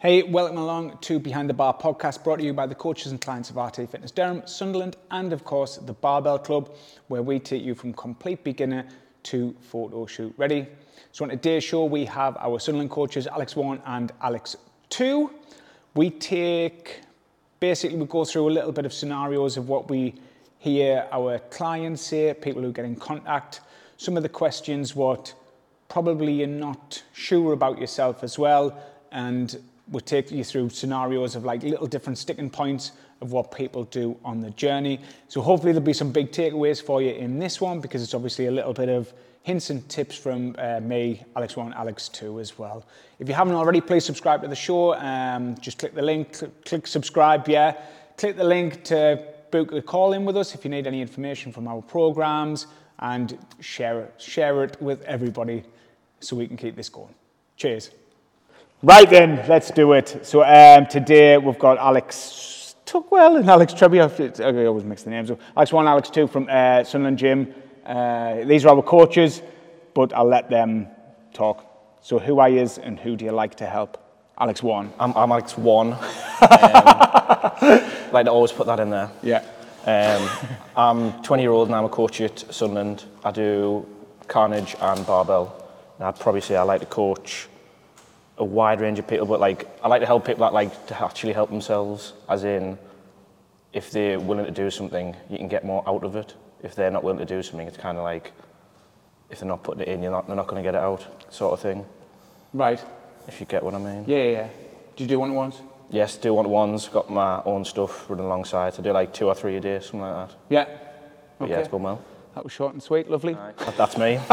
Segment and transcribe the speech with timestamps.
[0.00, 3.20] Hey, welcome along to Behind the Bar podcast brought to you by the coaches and
[3.20, 6.72] clients of RT Fitness Durham, Sunderland, and of course the Barbell Club,
[7.08, 8.86] where we take you from complete beginner
[9.24, 10.68] to photo shoot ready.
[11.10, 14.54] So, on today's show, we have our Sunderland coaches, Alex 1 and Alex
[14.90, 15.32] 2.
[15.96, 17.00] We take
[17.58, 20.14] basically, we go through a little bit of scenarios of what we
[20.60, 23.62] hear our clients say, people who get in contact,
[23.96, 25.34] some of the questions, what
[25.88, 28.80] probably you're not sure about yourself as well,
[29.10, 29.60] and
[29.90, 34.16] we'll take you through scenarios of like little different sticking points of what people do
[34.24, 35.00] on the journey.
[35.28, 38.46] So hopefully there'll be some big takeaways for you in this one because it's obviously
[38.46, 39.12] a little bit of
[39.42, 42.84] hints and tips from uh, me, Alex 1, Alex 2 as well.
[43.18, 44.94] If you haven't already, please subscribe to the show.
[44.94, 47.74] Um, just click the link, cl- click subscribe, yeah.
[48.16, 51.50] Click the link to book a call in with us if you need any information
[51.50, 52.66] from our programs
[52.98, 55.64] and share it, share it with everybody
[56.20, 57.14] so we can keep this going.
[57.56, 57.90] Cheers.
[58.82, 60.20] Right then, let's do it.
[60.22, 63.98] So um, today we've got Alex Tuckwell and Alex Trebby.
[64.00, 65.40] I always mix the names up.
[65.56, 67.52] Alex 1, Alex 2 from uh, Sunderland Gym.
[67.84, 69.42] Uh, these are our coaches,
[69.94, 70.86] but I'll let them
[71.32, 71.64] talk.
[72.02, 74.00] So who are you and who do you like to help?
[74.38, 74.92] Alex 1.
[75.00, 75.94] I'm, I'm Alex One.
[75.94, 75.98] um,
[78.12, 79.10] like to always put that in there.
[79.24, 79.42] Yeah.
[79.86, 83.06] Um, I'm 20 year old and I'm a coach at Sunderland.
[83.24, 83.84] I do
[84.28, 85.68] carnage and barbell.
[85.98, 87.48] And I'd probably say I like to coach
[88.38, 91.04] a wide range of people, but like I like to help people that like to
[91.04, 92.78] actually help themselves, as in
[93.72, 96.34] if they're willing to do something, you can get more out of it.
[96.62, 98.32] If they're not willing to do something, it's kind of like
[99.30, 101.06] if they're not putting it in, you're not, they're not going to get it out,
[101.32, 101.84] sort of thing.
[102.54, 102.82] Right.
[103.26, 104.04] If you get what I mean.
[104.06, 104.48] Yeah, yeah, yeah.
[104.96, 105.60] Do you do one at once?
[105.90, 106.88] Yes, do one ones.
[106.88, 108.74] Got my own stuff running alongside.
[108.78, 110.36] I do like two or three a day, something like that.
[110.48, 110.64] Yeah.
[111.38, 111.52] But Okay.
[111.52, 112.02] yeah, it's going well.
[112.38, 113.34] That was short and sweet, lovely.
[113.34, 114.14] That- That's me.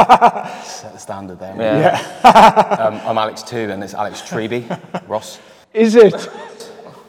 [0.63, 1.55] Set the standard there.
[1.57, 2.77] Yeah.
[2.85, 5.39] Um, I'm Alex too, and it's Alex Treby, Ross.
[5.73, 6.11] Is it?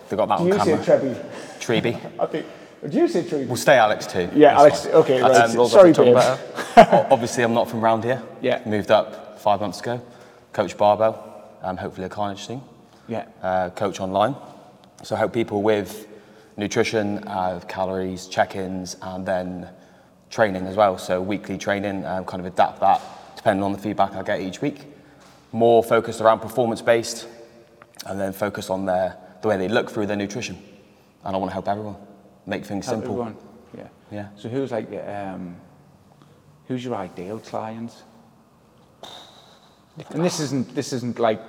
[0.09, 1.15] They got that Do on you say camera.
[1.61, 1.93] Trebby?
[1.93, 2.13] Treby.
[2.19, 2.47] I think.
[2.89, 3.47] Do you say Trebby?
[3.47, 4.31] We'll stay Alex too.
[4.35, 4.85] Yeah, That's Alex.
[4.87, 4.95] fine.
[4.95, 5.55] Okay, That right.
[5.55, 6.27] rolls off Sorry, the tongue babes.
[6.75, 6.97] better.
[6.97, 8.23] O- Obviously, I'm not from round here.
[8.41, 8.63] Yeah.
[8.65, 10.01] Moved up five months ago.
[10.55, 12.63] Coach barbell, um, hopefully a carnage thing.
[13.07, 13.27] Yeah.
[13.43, 14.35] Uh, coach online.
[15.03, 16.09] So I help people with
[16.57, 19.69] nutrition, uh, calories, check-ins, and then
[20.37, 20.99] training as well.
[20.99, 23.01] So weekly training, um, kind of adapt that
[23.37, 24.85] depending on the feedback I get each week.
[25.53, 27.27] More focused around performance-based,
[28.07, 30.57] and then focus on their the way they look through their nutrition.
[31.25, 31.97] And I want to help everyone,
[32.45, 33.15] make things Help simple.
[33.15, 33.37] everyone.
[33.77, 33.89] Yeah.
[34.11, 34.29] Yeah.
[34.37, 35.57] So who's like um,
[36.69, 37.93] who's your ideal client?
[40.11, 41.41] And this isn't this isn't like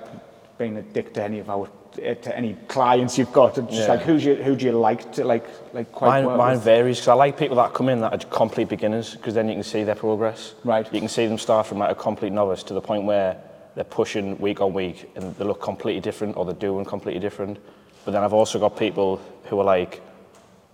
[0.58, 1.68] being a dick to any of our
[2.02, 3.54] eh, to any clients you've got.
[3.54, 3.86] Just Yeah.
[3.88, 6.96] like who's you who do you like to like like quite Mine, well mine varies
[6.98, 9.62] because I like people that come in that are complete beginners because then you can
[9.62, 10.54] see their progress.
[10.64, 10.92] Right.
[10.92, 13.36] You can see them start from like a complete novice to the point where
[13.74, 17.58] they're pushing week on week and they look completely different or they're doing completely different.
[18.04, 20.02] But then I've also got people who are like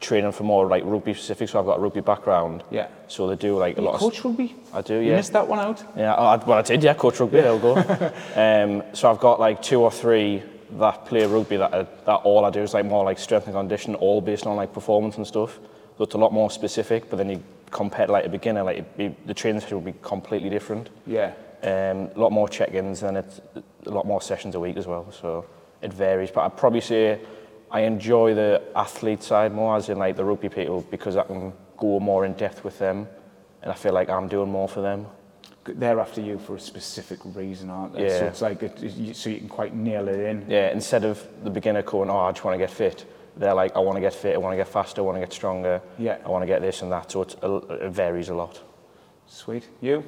[0.00, 1.49] training for more like rugby specific.
[1.49, 2.62] So I've got a rugby background.
[2.71, 2.88] Yeah.
[3.09, 4.55] So they do like a You lot of coach rugby?
[4.72, 5.16] I do, You yeah.
[5.16, 5.82] missed that one out.
[5.97, 7.43] Yeah, I, well, I did, yeah, coach rugby, Yeah.
[7.43, 8.12] there we go.
[8.37, 10.43] um, so I've got like two or three
[10.78, 13.54] that play rugby that, are, that all I do is like more like strength and
[13.54, 15.59] condition, all based on like performance and stuff.
[15.97, 18.97] So it's a lot more specific, but then you compare like a beginner, like it'd
[18.97, 20.91] be, the training session would be completely different.
[21.06, 21.33] Yeah.
[21.62, 23.41] Um, a lot more check-ins and it's
[23.87, 25.10] a lot more sessions a week as well.
[25.12, 25.47] So
[25.81, 27.21] it varies, but I'd probably say
[27.75, 31.53] I enjoy the athlete side more, as in like the rugby people, because I can
[31.77, 33.09] go more in depth with them,
[33.62, 35.07] and I feel like I'm doing more for them.
[35.65, 38.07] They're after you for a specific reason, aren't they?
[38.07, 38.19] Yeah.
[38.21, 40.45] So it's like it, you, so you can quite nail it in.
[40.49, 43.75] Yeah, instead of the beginner going, oh, I just want to get fit, they're like,
[43.75, 45.81] I want to get fit, I want to get faster, I want to get stronger,
[45.99, 46.19] Yeah.
[46.25, 47.11] I want to get this and that.
[47.11, 48.61] So it's, a- it varies a lot.
[49.27, 49.67] Sweet.
[49.81, 50.05] You?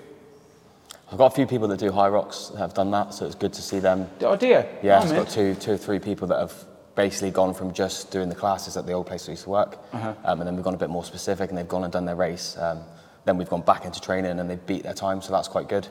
[1.11, 3.53] I've got a few people that do Hyrox that have done that, so it's good
[3.55, 4.09] to see them.
[4.21, 4.69] Oh dear.
[4.85, 6.55] Yeah, Oh, I've got two, two or three people that have
[6.97, 9.79] basically gone from just doing the classes at the old place we used to work,
[9.93, 10.15] Uh-huh.
[10.25, 12.17] um, and then we've gone a bit more specific, and they've gone and done their
[12.17, 12.57] race.
[12.59, 12.81] Um,
[13.25, 15.87] then we've gone back into training, and they've beat their time, so that's quite good.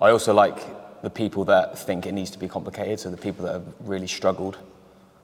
[0.00, 0.58] I also like
[1.02, 4.06] the people that think it needs to be complicated, so the people that have really
[4.06, 4.56] struggled.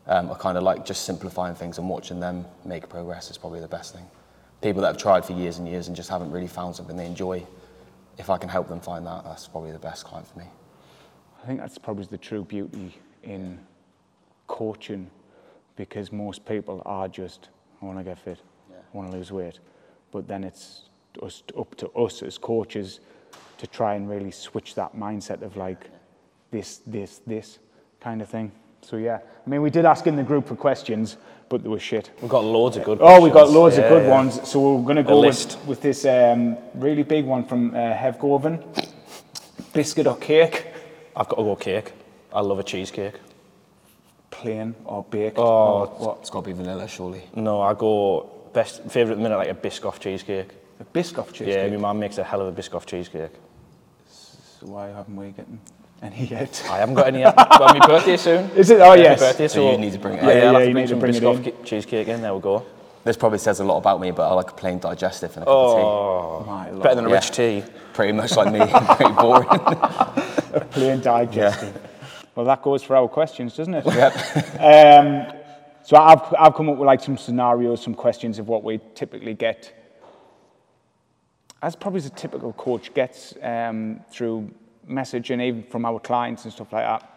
[0.07, 3.61] Um, I kind of like just simplifying things and watching them make progress is probably
[3.61, 4.05] the best thing.
[4.61, 7.07] People that have tried for years and years and just haven't really found something they
[7.07, 7.47] enjoy.
[8.19, 10.47] If I can help them find that, that's probably the best client for me.
[11.43, 13.59] I think that's probably the true beauty in
[14.47, 15.11] coaching
[15.77, 17.49] because most people are just,
[17.81, 18.39] I want to get fit,
[18.71, 19.59] I want to lose weight.
[20.11, 20.89] But then it's
[21.23, 23.01] us, up to us as coaches
[23.59, 25.91] to try and really switch that mindset of like
[26.51, 27.59] this, this, this
[28.01, 28.53] kind of thing.
[28.83, 31.17] So yeah, I mean, we did ask in the group for questions,
[31.49, 32.11] but they were shit.
[32.21, 34.11] We've got loads of good Oh, we got loads Yeah, of good yeah.
[34.11, 34.49] ones.
[34.49, 35.59] So we're going to go list.
[35.61, 38.63] with, with this um, really big one from uh, Hev Govan.
[39.73, 40.67] Biscuit or cake?
[41.17, 41.93] I've got to go cake.
[42.33, 43.15] I love a cheesecake.
[44.43, 45.39] Plain or baked?
[45.39, 46.19] Oh, or what?
[46.21, 47.23] It's got to be vanilla, surely.
[47.35, 50.49] No, I go best favourite at the minute like a Biscoff cheesecake.
[50.81, 51.71] A Biscoff cheesecake.
[51.71, 53.31] Yeah, my mum makes a hell of a Biscoff cheesecake.
[54.11, 55.61] So why haven't we gotten
[56.03, 56.63] any yet?
[56.71, 57.37] I haven't got any yet.
[57.37, 58.51] Got my birthday soon.
[58.51, 58.81] Is it?
[58.81, 59.21] Oh, Yeah, my yes.
[59.21, 60.35] birthday, So you need to bring it Yeah, out.
[60.35, 61.43] yeah, Yeah, I'll have you to bring need to some bring it Biscoff in.
[61.45, 62.21] ki- cheesecake in.
[62.23, 62.65] There we go.
[63.05, 65.47] This probably says a lot about me, but I like a plain digestive and a
[65.47, 65.83] cup of tea.
[65.83, 66.45] Oh, oh.
[66.47, 66.83] My lord.
[66.85, 67.15] better than a Yeah.
[67.17, 67.61] rich tea.
[67.63, 67.71] tea.
[67.95, 68.61] Pretty much like me,
[68.97, 69.49] pretty boring.
[70.55, 71.75] A plain digestive.
[72.35, 73.87] Well, that goes for our questions, doesn't it?
[73.87, 74.15] yep.
[74.63, 75.39] Um,
[75.85, 79.35] so I've, I've come up with like some scenarios, some questions of what we typically
[79.35, 79.75] get,
[81.61, 84.53] as probably as a typical coach gets um, through
[84.89, 87.09] messaging, even from our clients and stuff like that.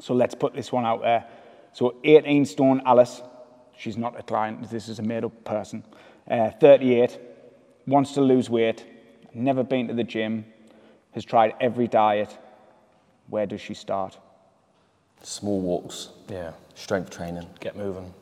[0.00, 1.24] So let's put this one out there.
[1.72, 3.22] So 18 stone Alice,
[3.76, 5.84] she's not a client, this is a made up person.
[6.28, 7.18] Uh, 38,
[7.86, 8.84] wants to lose weight,
[9.32, 10.44] never been to the gym,
[11.12, 12.36] has tried every diet.
[13.30, 14.18] Where does she start?
[15.22, 18.12] Small walks, Yeah, strength training, get moving.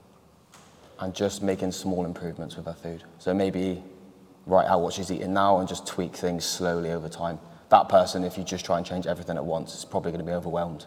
[1.00, 3.04] and just making small improvements with her food.
[3.18, 3.82] So maybe
[4.46, 7.38] write out what she's eating now and just tweak things slowly over time.
[7.70, 10.30] That person, if you just try and change everything at once, is probably going to
[10.30, 10.86] be overwhelmed.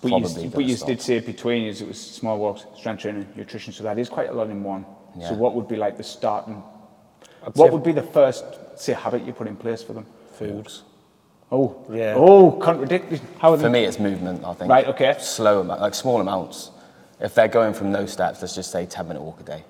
[0.00, 0.88] But Probably you, but you stop.
[0.88, 3.72] did say between you, it was small walks, strength training, nutrition.
[3.72, 4.86] So that is quite a lot in one.
[5.18, 5.30] Yeah.
[5.30, 6.62] So what would be like the starting?
[7.46, 8.44] I'd What would be the first
[8.76, 10.06] say habit you put in place for them?
[10.32, 10.82] foods?
[11.52, 12.14] Oh, Yeah.
[12.16, 13.20] Oh, contradictory.
[13.38, 13.68] How are For they?
[13.68, 14.70] me, it's movement, I think.
[14.70, 15.14] Right, okay.
[15.20, 16.70] Slow, amou- like small amounts.
[17.20, 19.64] If they're going from those steps, let's just say 10 minute walk a day,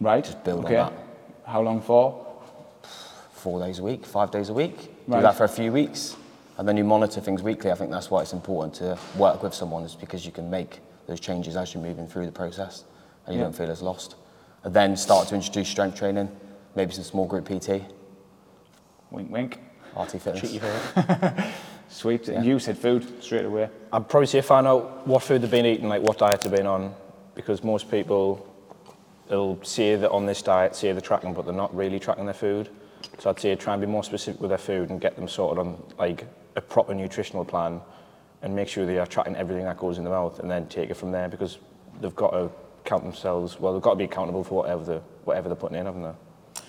[0.00, 0.24] Right.
[0.24, 0.74] Just build on okay.
[0.76, 0.92] that.
[1.44, 2.20] How long for?
[3.32, 4.90] four days a week, five days a week.
[5.06, 5.18] Right.
[5.18, 6.16] Do that for a few weeks,
[6.56, 7.70] and then you monitor things weekly.
[7.70, 10.80] I think that's why it's important to work with someone, is because you can make
[11.06, 12.84] those changes as you're moving through the process,
[13.26, 13.44] and you Yeah.
[13.48, 14.14] don't feel as lost.
[14.62, 16.30] And then start to introduce strength training,
[16.74, 17.84] maybe some small group PT,
[19.10, 19.60] Wink, wink.
[19.96, 20.58] RT fitness.
[21.88, 22.28] Sweet.
[22.28, 23.68] And you said food straight away.
[23.92, 26.66] I'd probably say find out what food they've been eating, like what diet they've been
[26.66, 26.94] on,
[27.34, 28.46] because most people
[29.28, 32.34] will say that on this diet, say they're tracking, but they're not really tracking their
[32.34, 32.68] food.
[33.18, 35.58] So I'd say try and be more specific with their food and get them sorted
[35.58, 36.26] on like
[36.56, 37.80] a proper nutritional plan,
[38.42, 40.90] and make sure they are tracking everything that goes in the mouth, and then take
[40.90, 41.58] it from there because
[42.00, 42.50] they've got to
[42.84, 43.58] count themselves.
[43.58, 46.62] Well, they've got to be accountable for whatever the whatever they're putting in, haven't they?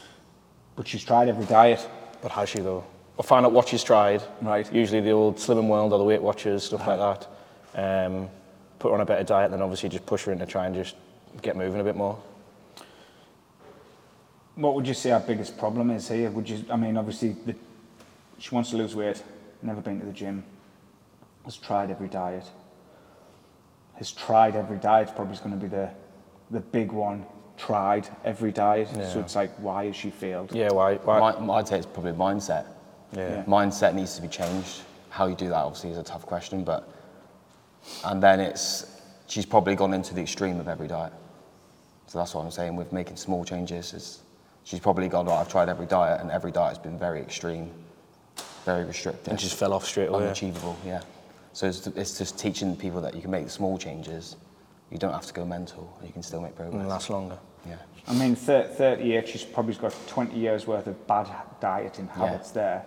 [0.75, 1.87] But she's tried every diet.
[2.21, 2.83] But has she though?
[3.17, 4.21] Or find out what she's tried.
[4.41, 4.71] Right.
[4.73, 7.27] Usually the old Slimming World or the Weight Watchers, stuff like that.
[8.07, 8.29] Um,
[8.79, 10.95] put her on a better diet, then obviously just push her into try and just
[11.41, 12.17] get moving a bit more.
[14.55, 16.29] What would you say our biggest problem is here?
[16.29, 16.63] Would you?
[16.69, 17.55] I mean, obviously, the,
[18.37, 19.21] she wants to lose weight.
[19.61, 20.43] Never been to the gym.
[21.43, 22.45] Has tried every diet.
[23.95, 25.11] Has tried every diet.
[25.15, 25.89] Probably is going to be the
[26.51, 27.25] the big one.
[27.57, 28.89] Tried every diet.
[29.11, 30.53] So it's like, why has she failed?
[30.53, 30.95] Yeah, why?
[30.95, 31.39] why?
[31.39, 32.65] Mi- I'd say it's probably mindset.
[33.15, 33.43] Yeah.
[33.45, 34.81] Mindset needs to be changed.
[35.09, 36.89] How you do that obviously is a tough question, but
[38.03, 41.13] and then it's she's probably gone into the extreme of every diet.
[42.07, 43.93] So that's what I'm saying with making small changes.
[43.93, 44.21] Is
[44.63, 45.25] she's probably gone.
[45.25, 47.71] Right, I've tried every diet, and every diet has been very extreme,
[48.65, 50.25] very restrictive, And just fell off straight away.
[50.25, 50.77] unachievable.
[50.85, 51.01] Yeah.
[51.53, 54.35] So it's, it's just teaching people that you can make small changes.
[54.91, 55.97] You don't have to go mental.
[56.05, 56.79] You can still make progress.
[56.81, 57.37] And last longer.
[57.67, 57.77] Yeah.
[58.07, 61.27] I mean, 30 years, she's probably got 20 years worth of bad
[61.61, 62.85] dieting habits there,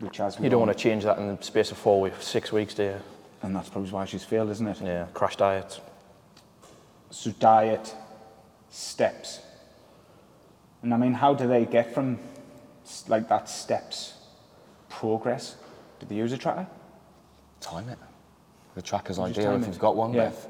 [0.00, 2.52] which as You don't want to change that in the space of four weeks, six
[2.52, 2.96] weeks, do you?
[3.42, 4.78] and that's probably why she's failed, isn't it?
[4.82, 5.80] Yeah, crash diets.
[7.10, 7.94] So diet,
[8.68, 9.40] steps.
[10.82, 12.18] And I mean, how do they get from
[13.08, 14.14] like that steps
[14.90, 15.56] progress?
[16.00, 16.66] Do they use a tracker?
[17.60, 17.98] Time it.
[18.74, 19.66] The tracker's You ideal if it.
[19.68, 20.12] you've got one.
[20.12, 20.24] Yeah.
[20.28, 20.46] But if,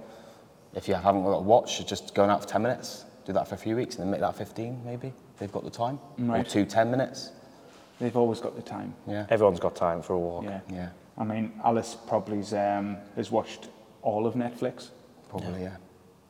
[0.85, 3.04] if you haven't got a watch, just going out for 10 minutes.
[3.25, 5.71] Do that for a few weeks and then make that 15 maybe, they've got the
[5.71, 5.99] time.
[6.19, 6.49] Or Right.
[6.49, 7.30] two 10 minutes.
[8.00, 8.95] They've always got the time.
[9.07, 9.26] Yeah.
[9.30, 10.45] Everyone's got time for a walk.
[10.45, 10.61] Yeah.
[10.73, 10.88] Yeah,
[11.19, 13.69] I mean, Alice probably um, has watched
[14.02, 14.88] all of Netflix.
[15.28, 15.76] probably, yeah.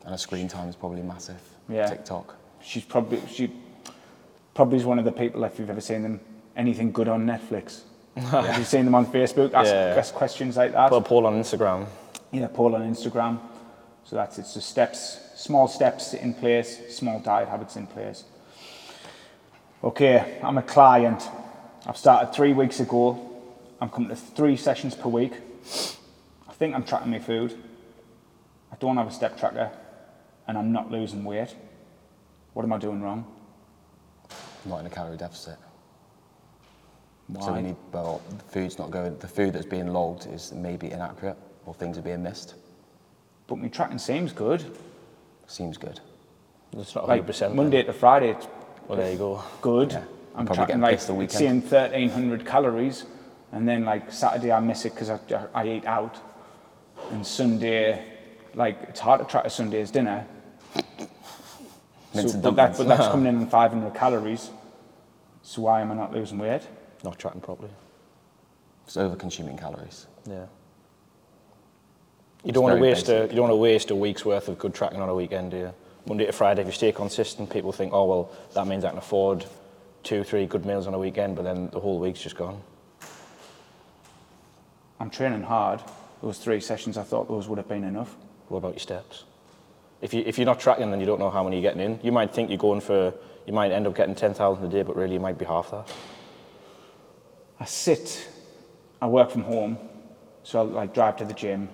[0.03, 1.41] And her screen time is probably massive.
[1.69, 1.87] Yeah.
[1.87, 2.37] TikTok.
[2.63, 3.51] She's probably she
[4.55, 6.21] probably is one of the people if you've ever seen them
[6.57, 7.83] anything good on Netflix.
[8.17, 9.55] Have you seen them on Facebook?
[9.55, 9.95] Ask, Yeah.
[9.97, 10.91] ask questions like that.
[10.91, 11.87] Put a poll on Instagram.
[12.33, 13.39] Yeah, Paul on Instagram.
[14.05, 18.25] So that's it's the steps, small steps in place, small diet habits in place.
[19.85, 21.23] Okay, I'm a client.
[21.87, 23.27] I've started three weeks ago.
[23.81, 25.33] I'm coming to three sessions per week.
[26.49, 27.57] I think I'm tracking my food.
[28.73, 29.71] I don't have a step tracker,
[30.47, 31.55] and I'm not losing weight.
[32.53, 33.25] What am I doing wrong?
[34.67, 35.57] Not in a calorie deficit.
[37.29, 37.47] Why?
[37.47, 40.91] So we need, well, the food's not going, the food that's being logged is maybe
[40.91, 42.55] inaccurate or things are being missed.
[43.47, 44.65] but my tracking seems good.
[45.47, 46.01] Seems good.
[46.77, 47.09] It's not 100%.
[47.09, 47.57] Like then.
[47.57, 48.47] Monday to Friday, it's
[48.87, 49.43] Well, there you go.
[49.63, 49.93] good.
[49.93, 50.05] Yeah.
[50.35, 51.39] I'm Probably getting like pissed the weekend.
[51.39, 53.05] seeing 1300 calories,
[53.53, 55.19] and then like Saturday I miss it because I,
[55.55, 56.19] I eat out.
[57.11, 58.05] and Sunday,
[58.55, 60.27] like it's hard to track a Sunday's dinner.
[62.13, 64.51] So, but, that, but that's coming in at 500 calories.
[65.43, 66.63] So why am I not losing weight?
[67.05, 67.71] Not tracking properly.
[68.87, 70.07] It's over consuming calories.
[70.29, 70.47] Yeah.
[72.45, 74.49] You don't want to very waste a you don't want to waste a week's worth
[74.49, 75.75] of good tracking on a weekend, do you?
[76.07, 78.99] Monday to Friday, if you stay consistent, people think, oh well, that means I can
[78.99, 79.45] afford
[80.03, 82.61] two, three good meals on a weekend, but then the whole week's just gone.
[84.99, 85.81] I'm training hard.
[86.23, 88.15] Those three sessions, I thought those would have been enough.
[88.49, 89.25] What about your steps?
[90.03, 92.01] If you if you're not tracking, then you don't know how many you're getting in.
[92.03, 93.15] You might think you're going for,
[93.47, 95.71] you might end up getting ten thousand a day, but really you might be half
[95.71, 95.91] that.
[97.59, 98.29] I sit,
[99.01, 99.79] I work from home,
[100.43, 101.69] so I'll like drive to the gym.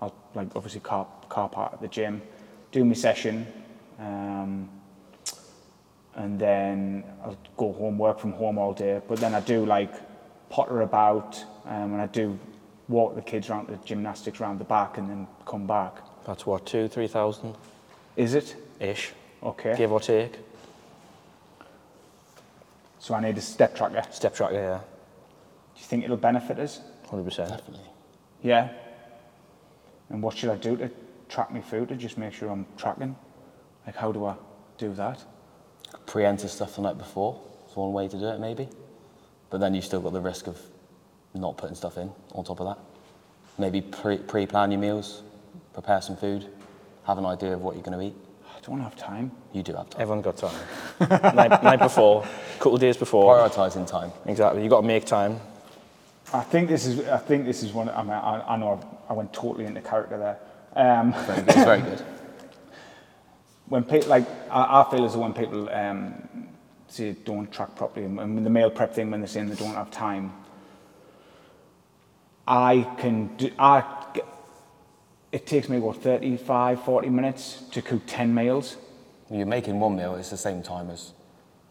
[0.00, 2.22] I'll like obviously car, car park at the gym,
[2.72, 3.46] do my session,
[3.98, 4.68] um,
[6.16, 9.00] and then I'll go home, work from home all day.
[9.06, 9.92] But then I do like
[10.50, 12.38] potter about, um, and I do
[12.88, 15.98] walk the kids around the gymnastics around the back, and then come back.
[16.26, 17.54] That's what two, three thousand
[18.16, 19.12] Is it ish,
[19.42, 19.74] okay?
[19.76, 20.38] give or take.
[22.98, 24.02] So I need a step tracker.
[24.10, 26.80] Step tracker, yeah, Do you think it'll benefit us?
[27.08, 27.48] hundred percent.
[27.50, 27.86] Definitely.
[28.42, 28.68] Yeah.
[30.10, 30.90] And what should I do to
[31.28, 33.16] track my food to just make sure I'm tracking?
[33.86, 34.34] Like, how do I
[34.76, 35.24] do that?
[36.06, 37.40] Pre-enter stuff the night before.
[37.66, 38.68] It's one way to do it, maybe.
[39.50, 40.58] But then you've still got the risk of
[41.34, 42.78] not putting stuff in on top of that.
[43.58, 45.22] Maybe pre- pre-plan your meals,
[45.72, 46.46] prepare some food,
[47.06, 48.14] have an idea of what you're going to eat.
[48.46, 49.32] I don't have time.
[49.52, 50.02] You do have time.
[50.02, 51.34] Everyone's got time.
[51.36, 53.34] night, night before, a couple of days before.
[53.34, 54.12] Prioritising time.
[54.26, 54.62] Exactly.
[54.62, 55.40] You've got to make time.
[56.32, 57.08] I think this is.
[57.08, 57.88] I think this is one.
[57.88, 60.38] I mean, I, I know I went totally into character there.
[60.76, 61.48] Um, Very good.
[61.48, 62.04] It's very good.
[63.70, 66.14] when people like, I, I feel as though when people um,
[66.88, 69.74] say don't track properly, and when the meal prep thing, when they're saying they don't
[69.74, 70.32] have time,
[72.46, 73.50] I can do.
[73.58, 73.84] I.
[75.32, 78.76] It takes me what 35, 40 minutes to cook 10 meals.
[79.30, 81.12] You're making one meal, it's the same time as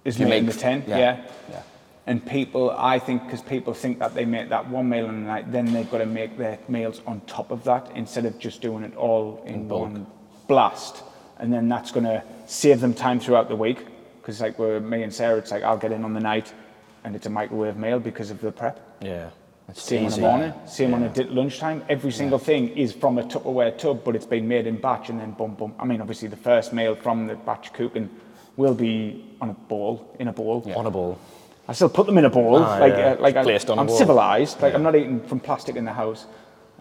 [0.06, 1.26] Is You making make- the 10, yeah, yeah.
[1.50, 1.62] yeah.
[2.08, 5.28] And people, I think, because people think that they make that one meal in the
[5.28, 8.62] night, then they've got to make their meals on top of that instead of just
[8.62, 10.08] doing it all in, one
[10.48, 11.04] blast.
[11.40, 13.86] And then that's going to save them time throughout the week.
[14.22, 16.54] Because, like, with me and Sarah, it's like I'll get in on the night
[17.04, 18.80] and it's a microwave meal because of the prep.
[19.02, 19.30] Yeah.
[19.70, 20.16] It's Same easy.
[20.16, 21.84] on the morning, same on a di- lunchtime.
[21.88, 25.20] Every single thing is from a Tupperware tub, but it's been made in batch and
[25.20, 25.76] then boom, boom.
[25.80, 28.10] I mean, obviously, the first meal from the batch cooking
[28.58, 30.64] will be on a bowl, in a bowl.
[30.76, 31.20] On a ball.
[31.68, 33.12] I still put them in a bowl, Ah, like yeah.
[33.12, 33.96] uh, like I, Placed on a I'm bowl.
[33.98, 34.60] civilized.
[34.60, 36.26] Like I'm not eating from plastic in the house.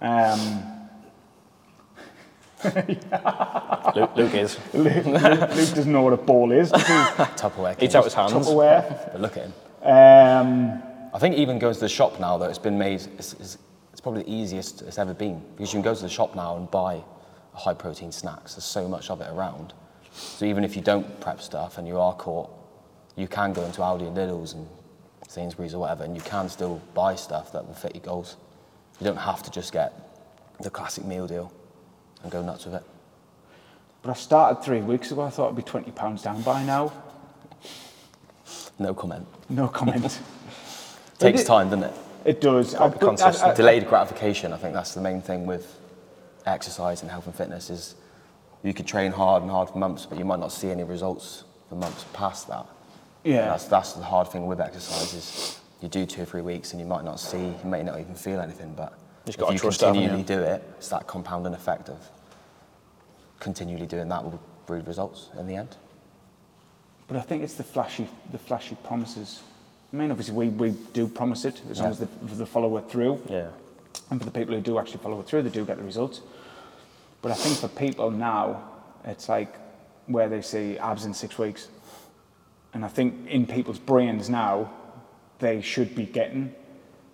[0.01, 0.63] Um,
[2.65, 4.59] Luke, Luke is.
[4.75, 6.73] Luke, Luke, Luke doesn't know what a ball is.
[6.73, 7.81] Tupperware.
[7.81, 8.33] Eats out his hands.
[8.33, 9.13] Tupperware.
[9.13, 9.53] But look at him.
[9.83, 10.83] Um,
[11.15, 13.59] I think even going to the shop now, though, it's been made, it's, it's,
[13.93, 15.41] it's probably the easiest it's ever been.
[15.57, 17.03] Because you can go to the shop now and buy
[17.55, 18.55] high protein snacks.
[18.55, 19.73] There's so much of it around.
[20.13, 22.51] So even if you don't prep stuff and you are caught,
[23.15, 24.67] you can go into Aldi and Lidl's and
[25.29, 28.37] Sainsbury's or whatever, and you can still buy stuff that will fit your goals.
[29.01, 29.93] You don't have to just get
[30.61, 31.53] the classic meal deal
[32.23, 32.83] and go nuts with it.
[34.03, 35.23] but I started three weeks ago.
[35.23, 36.93] I thought I'd be twenty pounds down by now.
[38.79, 39.27] No comment.
[39.49, 40.21] No comment.
[41.19, 41.95] Takes it- time, doesn't it?
[42.25, 42.75] it does.
[42.75, 45.79] I, I- I- Delayed gratification, I think that's the main thing with
[46.47, 47.95] exercise and health and fitness is
[48.63, 51.45] you could train hard and hard for months, but you might not see any results
[51.69, 52.67] for months past that.
[53.25, 53.47] Yeah.
[53.49, 56.81] That's, that's the hard thing with exercise is you do two or three weeks and
[56.81, 58.99] you might not see, you may not even feel anything, but
[59.29, 60.25] Just if gotta you trust it, continually you?
[60.25, 61.99] do it, it's that compounding effect of
[63.41, 65.77] continually doing that will breed results in the end.
[67.09, 69.43] But I think it's the flashy, the flashy promises.
[69.93, 72.91] I mean, obviously, we, we do promise it as long as the, the follow it
[72.91, 73.21] through.
[73.29, 73.49] Yeah.
[74.11, 76.23] And for the people who do actually follow it through, they do get the results.
[77.21, 78.63] But I think for people now,
[79.05, 79.55] it's like
[80.07, 81.69] where they see abs in six weeks.
[82.73, 84.73] And I think in people's brains now,
[85.39, 86.55] they should be getting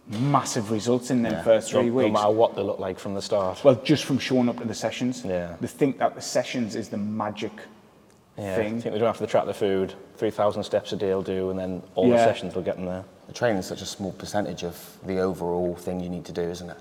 [0.09, 1.43] massive results in them Yeah.
[1.43, 2.07] first three no weeks.
[2.09, 3.65] No matter what they look like from the start.
[3.65, 5.25] Well, just from showing up to the sessions.
[5.25, 5.57] Yeah.
[5.61, 7.53] They think that the sessions is the magic
[8.37, 8.53] Yeah.
[8.53, 9.95] I think they don't have to track the food.
[10.17, 13.05] 3,000 steps a day will do, and then all the sessions will get them there.
[13.29, 16.43] The training is such a small percentage of the overall thing you need to do,
[16.43, 16.77] isn't it?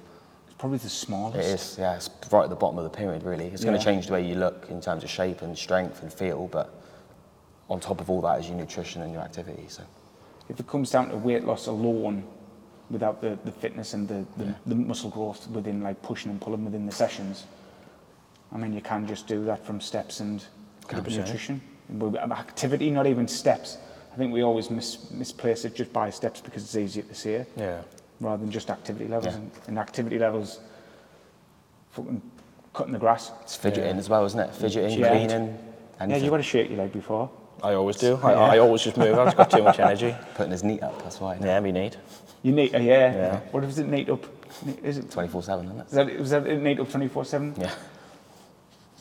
[0.47, 1.37] It's probably the smallest.
[1.37, 3.45] It is, yeah, it's right at the bottom of the pyramid, really.
[3.45, 6.11] It's going to change the way you look in terms of shape and strength and
[6.11, 6.73] feel, but
[7.69, 9.65] on top of all that is your nutrition and your activity.
[9.67, 9.83] So,
[10.49, 12.23] If it comes down to weight loss alone,
[12.89, 14.53] without the, the fitness and the, the, yeah.
[14.65, 17.45] the muscle growth within like pushing and pulling within the sessions.
[18.53, 20.45] I mean, you can just do that from steps and
[20.91, 21.61] nutrition.
[21.89, 23.77] Um, activity, not even steps.
[24.13, 27.31] I think we always mis misplace it just by steps because it's easier to see
[27.31, 27.51] it.
[27.57, 27.81] Yeah.
[28.19, 29.33] Rather than just activity levels.
[29.33, 29.39] Yeah.
[29.39, 30.59] And, and activity levels,
[31.91, 32.21] fucking
[32.73, 33.31] cutting the grass.
[33.41, 33.99] It's fidgeting yeah.
[33.99, 34.53] as well, isn't it?
[34.53, 35.09] Fidgeting, yeah.
[35.09, 35.57] cleaning,
[35.99, 36.09] anything.
[36.09, 37.29] Yeah, you got to shake your leg before.
[37.63, 38.19] I always do.
[38.21, 39.17] I, I always just move.
[39.17, 40.13] I've just got too much energy.
[40.35, 41.37] Putting his knee up, that's why.
[41.41, 41.95] Yeah, me need.
[42.43, 43.13] You need, uh, yeah.
[43.15, 43.39] Yeah.
[43.51, 44.25] What is it neat up?
[44.83, 45.09] Is it?
[45.09, 45.85] 24 7, isn't it?
[45.87, 47.55] Is that, was that it neat up 24 7?
[47.57, 47.71] Yeah.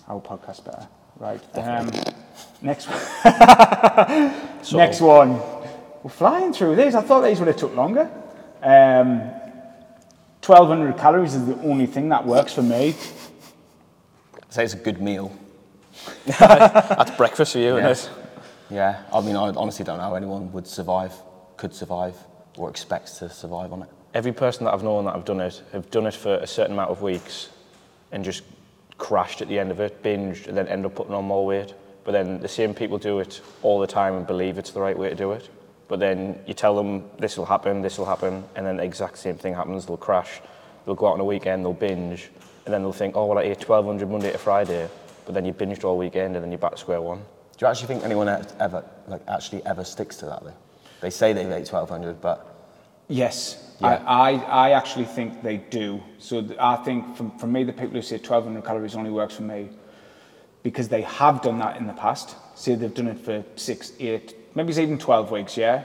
[0.08, 0.86] Our podcast better.
[1.18, 1.40] Right.
[1.56, 1.90] Um,
[2.62, 3.00] next one.
[4.62, 5.40] So, Next one.
[6.04, 6.94] We're flying through these.
[6.94, 8.08] I thought these would have took longer.
[8.62, 9.18] Um,
[10.44, 12.94] 1200 calories is the only thing that works for me.
[14.50, 15.32] Say it's a good meal.
[16.26, 17.88] That's breakfast for you, Yeah.
[17.90, 18.21] isn't it?
[18.72, 21.12] Yeah, I mean, I honestly don't know how anyone would survive,
[21.58, 22.16] could survive,
[22.56, 23.88] or expects to survive on it.
[24.14, 26.72] Every person that I've known that I've done it have done it for a certain
[26.72, 27.50] amount of weeks
[28.12, 28.44] and just
[28.96, 31.74] crashed at the end of it, binged, and then end up putting on more weight.
[32.04, 34.98] But then the same people do it all the time and believe it's the right
[34.98, 35.50] way to do it.
[35.88, 39.18] But then you tell them this will happen, this will happen, and then the exact
[39.18, 39.84] same thing happens.
[39.84, 40.40] They'll crash.
[40.86, 42.30] They'll go out on a weekend, they'll binge,
[42.64, 44.88] and then they'll think, oh, well, I ate 1200 Monday to Friday.
[45.26, 47.22] But then you binged all weekend, and then you're back to square one.
[47.62, 48.26] Do you actually think anyone
[48.58, 50.52] ever, like, actually ever sticks to that though?
[51.00, 52.74] They say they've ate 1200, but
[53.06, 54.02] Yes, Yeah.
[54.04, 56.02] I, I, I actually think they do.
[56.18, 59.44] So I think for, for me, the people who say 1200 calories only works for
[59.44, 59.68] me
[60.64, 62.34] because they have done that in the past.
[62.56, 65.84] Say they've done it for six, eight, maybe it's even 12 weeks, yeah?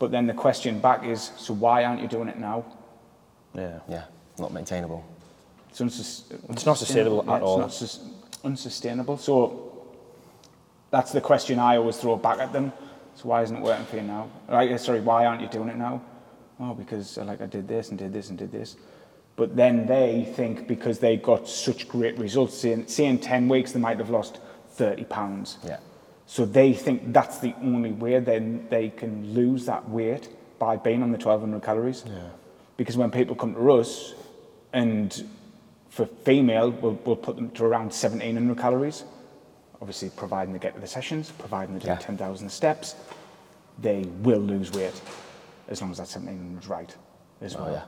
[0.00, 2.64] But then the question back is, so why aren't you doing it now?
[3.54, 3.78] Yeah.
[3.88, 4.04] yeah,
[4.40, 5.04] not maintainable.
[5.70, 7.62] It's, unsus- It's not sustainable yeah, at all.
[7.62, 8.00] It's not sus-
[8.42, 9.18] unsustainable.
[9.18, 9.71] So
[10.92, 12.72] that's the question I always throw back at them.
[13.14, 14.30] So why isn't it working for you now?
[14.48, 16.02] Right, uh, sorry, why aren't you doing it now?
[16.60, 18.76] Oh, because uh, like I did this and did this and did this.
[19.34, 23.48] But then they think because they got such great results, say in, say in 10
[23.48, 24.38] weeks they might have lost
[24.74, 25.58] 30 pounds.
[25.64, 25.78] Yeah.
[26.26, 31.02] So they think that's the only way then they can lose that weight by being
[31.02, 32.04] on the 1200 calories.
[32.06, 32.28] Yeah.
[32.76, 34.14] Because when people come to us,
[34.72, 35.26] and
[35.90, 39.04] for female, we'll, we'll put them to around 1700 calories.
[39.82, 41.96] Obviously, providing they get to the sessions, providing they do Yeah.
[41.96, 42.94] 10,000 steps,
[43.80, 44.98] they will lose weight
[45.66, 46.96] as long as that 1700 is right
[47.40, 47.68] as oh, well.
[47.68, 47.82] Oh, yeah.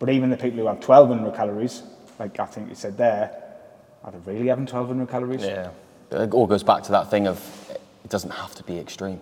[0.00, 1.84] But even the people who have 1200 calories,
[2.18, 3.30] like I think you said there,
[4.02, 5.44] are they really having 1200 calories?
[5.44, 5.70] Yeah.
[6.10, 7.38] It all goes back to that thing of
[7.70, 9.20] it doesn't have to be extreme.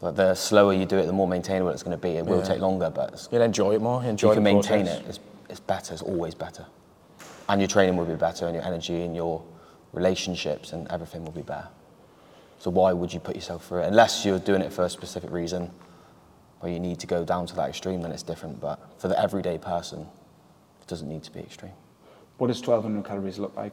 [0.00, 2.16] Like the slower you do it, the more maintainable it's going to be.
[2.16, 2.44] It will Yeah.
[2.44, 4.02] take longer, but it's- You'll enjoy it more.
[4.02, 5.00] if Enjoy you can maintain process.
[5.00, 5.94] it, it's, it's better.
[5.94, 6.66] It's always better.
[7.48, 9.42] And your training will be better, and your energy, and your
[9.96, 11.66] relationships, and everything will be better.
[12.58, 13.86] So why would you put yourself through it?
[13.86, 15.70] Unless you're doing it for a specific reason,
[16.60, 18.60] or you need to go down to that extreme, then it's different.
[18.60, 20.02] But for the everyday person,
[20.80, 21.72] it doesn't need to be extreme.
[22.38, 23.72] What does 1200 calories look like,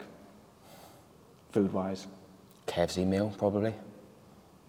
[1.51, 2.07] food wise?
[2.67, 3.73] KFC meal, probably,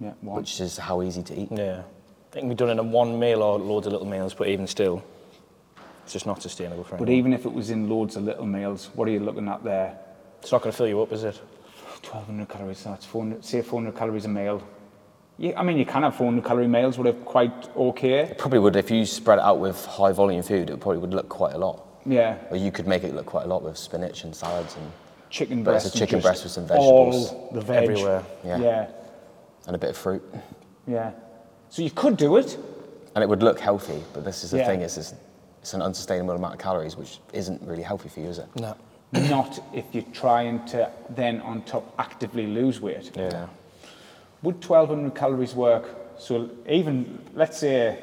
[0.00, 0.36] Yeah, one.
[0.36, 1.48] which is how easy to eat.
[1.52, 1.82] Yeah.
[1.82, 4.66] I think we've done it in one meal or loads of little meals, but even
[4.66, 5.04] still,
[6.02, 8.90] it's just not sustainable for But even if it was in loads of little meals,
[8.94, 9.96] what are you looking at there?
[10.44, 11.40] It's not going to fill you up, is it?
[12.02, 14.62] 1200 calories, that's 400, say 400 calories a meal.
[15.38, 18.18] Yeah, I mean, you can have 400 calorie meals, would have quite okay.
[18.24, 21.14] It probably would, if you spread it out with high volume food, it probably would
[21.14, 21.82] look quite a lot.
[22.04, 24.92] Yeah, Or you could make it look quite a lot with spinach and salads and,
[25.30, 25.96] chicken But it's breast.
[25.96, 27.82] a chicken and breast with some vegetables All the veg.
[27.84, 28.22] everywhere.
[28.44, 28.58] Yeah.
[28.58, 28.90] Yeah,
[29.66, 30.22] and a bit of fruit.
[30.86, 31.12] yeah.
[31.70, 32.58] So you could do it.
[33.14, 34.66] And it would look healthy, but this is the Yeah.
[34.66, 35.14] thing, is it's,
[35.62, 38.46] it's an unsustainable amount of calories, which isn't really healthy for you, is it?
[38.56, 38.74] No.
[39.14, 43.12] Not if you're trying to then on top actively lose weight.
[43.16, 43.46] Yeah.
[44.42, 45.88] Would 1200 calories work?
[46.18, 48.02] So even, let's say,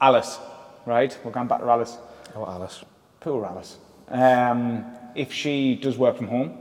[0.00, 0.38] Alice,
[0.86, 1.16] right?
[1.24, 1.96] We're going back to Alice.
[2.34, 2.84] Oh, Alice.
[3.20, 3.78] Poor Alice.
[4.08, 6.58] Um, if she does work from home,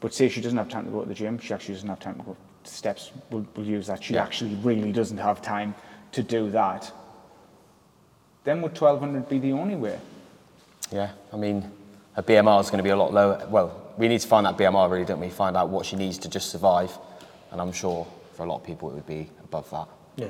[0.00, 2.00] but say she doesn't have time to go to the gym, she actually doesn't have
[2.00, 4.02] time to go to steps, we'll, we'll use that.
[4.02, 4.24] She Yeah.
[4.24, 5.74] actually really doesn't have time
[6.12, 6.90] to do that.
[8.44, 9.98] Then would 1200 be the only way?
[10.90, 11.70] Yeah, I mean,
[12.16, 13.46] her BMR is going to be a lot lower.
[13.50, 15.28] Well, we need to find that BMR, really, don't we?
[15.28, 16.96] Find out what she needs to just survive.
[17.52, 20.28] And I'm sure for a lot of people it would be above that, Yeah.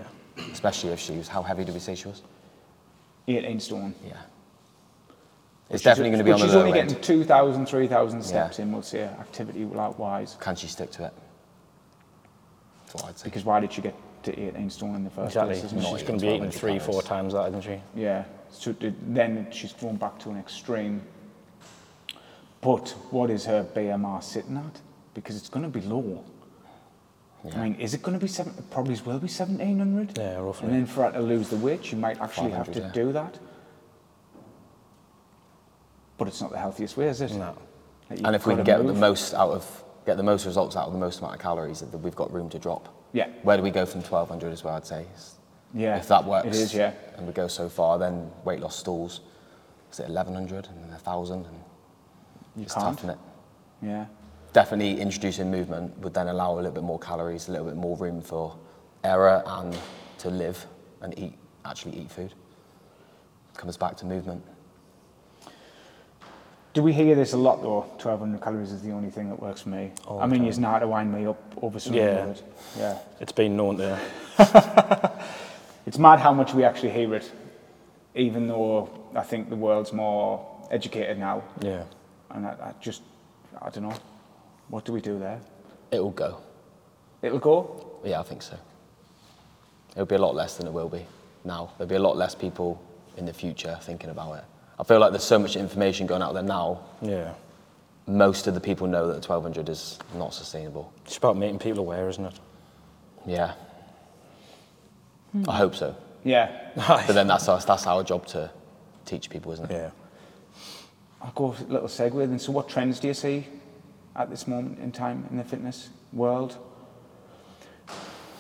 [0.52, 2.22] especially if she was, how heavy did we say she was?
[3.28, 3.94] 18 stone.
[4.04, 4.12] Yeah.
[5.68, 6.88] It's She's- definitely going to be but on the She's lower only end.
[6.90, 8.64] getting 2,000, 3,000 steps Yeah.
[8.64, 10.36] in, we'll say, activity like wise.
[10.40, 11.12] Can she stick to it?
[12.86, 13.24] That's what I'd say.
[13.24, 13.94] Because why did she get
[14.24, 15.54] to 18 stone in the first Exactly.
[15.54, 15.64] place?
[15.64, 17.08] isn't She's going to be even eating three, four calories.
[17.08, 17.80] times that, isn't she?
[18.00, 18.24] Yeah.
[18.50, 21.02] So th- then she's gone back to an extreme.
[22.66, 24.80] But what is her BMR sitting at?
[25.14, 26.24] Because it's going to be low.
[27.54, 28.54] I mean, is it going to be seven?
[28.58, 30.18] It probably will be 1700.
[30.18, 30.66] Yeah, roughly.
[30.66, 32.90] And then for her to lose the weight, she might actually have to yeah.
[32.92, 33.38] do that.
[36.18, 37.34] But it's not the healthiest way, is it?
[37.34, 37.56] No.
[38.10, 40.88] Like, And if we can get the most out of, get the most results out
[40.88, 42.92] of the most amount of calories, that we've got room to drop.
[43.12, 43.28] Yeah.
[43.44, 45.06] Where do we go from 1200 as well, I'd say?
[45.72, 46.48] Yeah, If that works.
[46.48, 46.94] it is, yeah.
[47.16, 49.20] And we go so far, then weight loss stalls.
[49.92, 51.65] is it 1100 and then 1000 and
[52.56, 52.86] You it's can't.
[52.86, 53.18] tough, isn't it?
[53.82, 54.06] Yeah.
[54.52, 57.96] Definitely introducing movement would then allow a little bit more calories, a little bit more
[57.96, 58.56] room for
[59.04, 59.76] error and
[60.18, 60.66] to live
[61.02, 62.32] and eat, actually eat food.
[63.56, 64.42] Comes back to movement.
[66.72, 67.80] Do we hear this a lot though?
[67.80, 69.92] 1200 calories is the only thing that works for me.
[70.06, 72.02] All I mean, you know how to wind me up over something.
[72.02, 72.34] Yeah.
[72.78, 72.98] Yeah.
[73.20, 73.98] It's been known there.
[75.86, 77.30] It's mad how much we actually hear it,
[78.16, 81.44] even though I think the world's more educated now.
[81.60, 81.84] Yeah.
[82.36, 83.02] And I, I just,
[83.60, 83.96] I don't know.
[84.68, 85.40] What do we do there?
[85.90, 86.38] It'll go.
[87.22, 87.98] It'll go.
[88.04, 88.56] Yeah, I think so.
[89.92, 91.04] It'll be a lot less than it will be
[91.44, 91.72] now.
[91.78, 92.80] There'll be a lot less people
[93.16, 94.44] in the future thinking about it.
[94.78, 96.80] I feel like there's so much information going out there now.
[97.00, 97.32] Yeah.
[98.06, 100.92] Most of the people know that 1200 is not sustainable.
[101.06, 102.38] It's about making people aware, isn't it?
[103.26, 103.54] Yeah.
[105.48, 105.96] I hope so.
[106.22, 106.70] Yeah.
[106.76, 108.50] But then that's our, that's our job to
[109.06, 109.74] teach people, isn't it?
[109.74, 109.90] Yeah.
[111.26, 112.38] I'll go a little segue then.
[112.38, 113.46] So, what trends do you see
[114.14, 116.56] at this moment in time in the fitness world?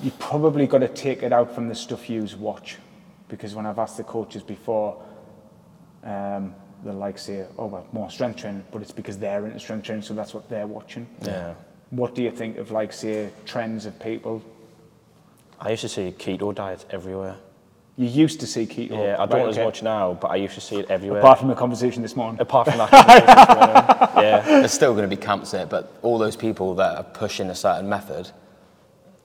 [0.00, 2.76] You probably got to take it out from the stuff you watch,
[3.28, 5.02] because when I've asked the coaches before,
[6.04, 10.02] um, like say, "Oh, well, more strength training," but it's because they're into strength training,
[10.02, 11.08] so that's what they're watching.
[11.22, 11.54] Yeah.
[11.90, 14.42] What do you think of like say trends of people?
[15.60, 17.36] I used to see keto diets everywhere.
[17.98, 18.90] You used to see keto.
[18.90, 19.64] Yeah, I don't as okay.
[19.64, 21.20] much now, but I used to see it everywhere.
[21.20, 22.38] Apart from the conversation this morning.
[22.40, 22.90] Apart from that.
[22.90, 24.24] conversation this morning.
[24.24, 24.60] yeah.
[24.60, 27.48] There's still going to be camps in it, but all those people that are pushing
[27.48, 28.30] a certain method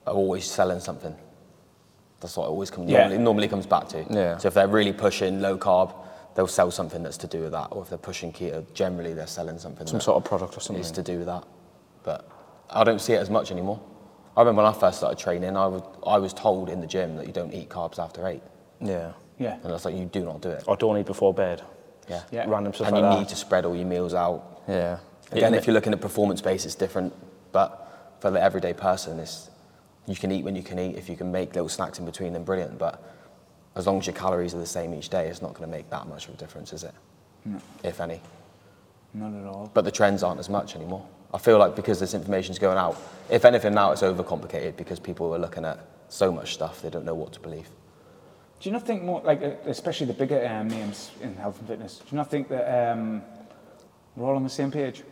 [0.06, 1.14] are always selling something.
[2.20, 3.00] That's what it always comes, Yeah.
[3.00, 4.06] normally, normally comes back to.
[4.08, 4.38] Yeah.
[4.38, 5.92] So if they're really pushing low carb,
[6.34, 7.68] they'll sell something that's to do with that.
[7.72, 10.82] Or if they're pushing keto, generally they're selling something Some sort of product or something.
[10.82, 11.44] is to do with that.
[12.04, 12.26] But
[12.70, 13.80] I don't see it as much anymore.
[14.34, 17.16] I remember when I first started training, I, would, I was told in the gym
[17.16, 18.42] that you don't eat carbs after eight.
[18.82, 19.12] Yeah.
[19.38, 19.54] Yeah.
[19.62, 20.64] And I was like, you do not do it.
[20.66, 21.62] Or don't eat before bed.
[22.08, 22.22] Yeah.
[22.30, 22.44] Yeah.
[22.48, 23.18] Random stuff and like you that.
[23.20, 24.62] need to spread all your meals out.
[24.68, 24.98] Yeah.
[25.30, 25.58] Again, Yeah.
[25.58, 27.12] if you're looking at performance based, it's different.
[27.52, 29.50] But for the everyday person, it's,
[30.06, 30.96] you can eat when you can eat.
[30.96, 32.78] If you can make little snacks in between, then brilliant.
[32.78, 33.02] But
[33.74, 35.88] as long as your calories are the same each day, it's not going to make
[35.90, 36.94] that much of a difference, is it?
[37.44, 37.58] No.
[37.82, 38.20] If any.
[39.14, 39.70] Not at all.
[39.74, 41.06] But the trends aren't as much anymore.
[41.34, 45.34] I feel like because this information's going out, if anything, now it's overcomplicated because people
[45.34, 47.68] are looking at so much stuff, they don't know what to believe.
[48.62, 51.66] Do you not think more, like, uh, especially the bigger um, names in health and
[51.66, 53.20] fitness, do you not think that um,
[54.14, 55.02] we're all on the same page?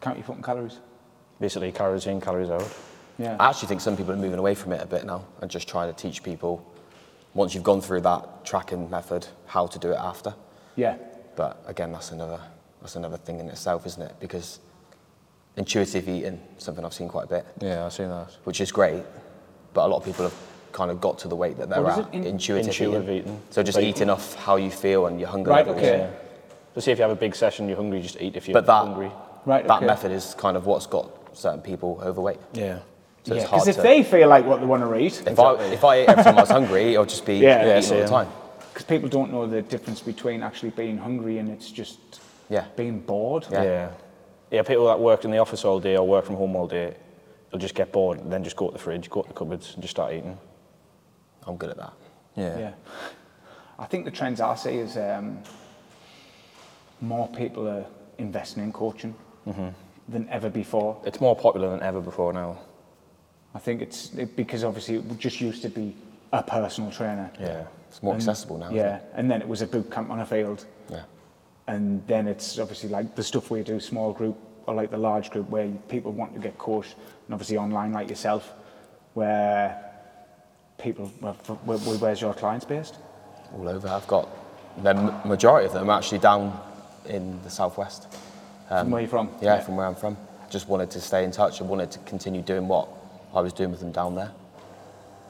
[0.00, 0.78] Count your fucking calories.
[1.40, 2.72] Basically, calories in, calories out.
[3.18, 3.36] Yeah.
[3.40, 5.66] I actually think some people are moving away from it a bit now and just
[5.66, 6.64] trying to teach people,
[7.34, 10.32] once you've gone through that tracking method, how to do it after.
[10.76, 10.96] yeah.
[11.34, 12.40] But again, that's another
[12.80, 14.14] that's another thing in itself, isn't it?
[14.18, 14.58] Because
[15.56, 18.36] intuitive eating, something I've seen quite a bit, Yeah, I've seen that.
[18.44, 19.02] which is great.
[19.72, 20.34] But a lot of people have
[20.78, 22.14] kind of got to the weight that they're at.
[22.14, 23.16] In- intuitive, Intuitive eating.
[23.18, 23.40] eating.
[23.50, 25.82] So just Like- eating off how you feel and your hunger Right, levels.
[25.84, 25.98] okay.
[25.98, 26.10] Yeah.
[26.74, 28.66] So see if you have a big session, you're hungry, just eat if you're But
[28.66, 29.10] that hungry.
[29.44, 29.86] Right, that okay.
[29.86, 32.38] method is kind of what's got certain people overweight.
[32.52, 32.78] Yeah.
[33.24, 33.82] So yeah, it's hard because if to.
[33.82, 36.38] they feel like what they want to eat, if I if I ate every time
[36.38, 37.56] I was hungry, I'll just be Yeah.
[37.56, 38.00] eating Yeah, all same.
[38.02, 38.28] the time.
[38.72, 41.98] because people don't know the difference between actually being hungry and it's just
[42.48, 42.64] Yeah.
[42.76, 43.44] being bored.
[43.50, 43.62] Yeah.
[43.64, 43.88] Yeah.
[44.52, 44.62] yeah.
[44.62, 46.94] people that work in the office all day or work from home all day,
[47.50, 49.72] they'll just get bored and then just go to the fridge, go to the cupboards
[49.74, 50.38] and just start eating.
[51.46, 51.92] I'm good at that.
[52.36, 52.58] Yeah.
[52.58, 52.72] Yeah.
[53.78, 55.38] I think the trends I see is um,
[57.00, 57.86] more people are
[58.18, 59.14] investing in coaching
[59.46, 59.68] Mm-hmm.
[60.08, 61.00] than ever before.
[61.06, 62.58] It's more popular than ever before now.
[63.54, 65.96] I think it's it, because obviously it just used to be
[66.34, 67.30] a personal trainer.
[67.40, 67.64] Yeah.
[67.88, 68.68] It's more And- accessible now.
[68.70, 71.04] Yeah, and then it was a boot camp on a field, Yeah.
[71.66, 75.30] and then it's obviously like the stuff we do, small group or like the large
[75.30, 78.52] group where people want to get coached, and obviously online like yourself,
[79.14, 79.87] where
[80.78, 82.96] people, where, where- where's your clients based?
[83.54, 83.88] all over.
[83.88, 84.28] I've got
[84.82, 84.92] the
[85.24, 86.58] majority of them actually down
[87.06, 88.06] in the southwest.
[88.68, 89.30] From where you from?
[89.40, 90.16] Yeah, from where I'm from.
[90.50, 92.88] Just wanted to stay in touch and wanted to continue doing what
[93.34, 94.30] I was doing with them down there.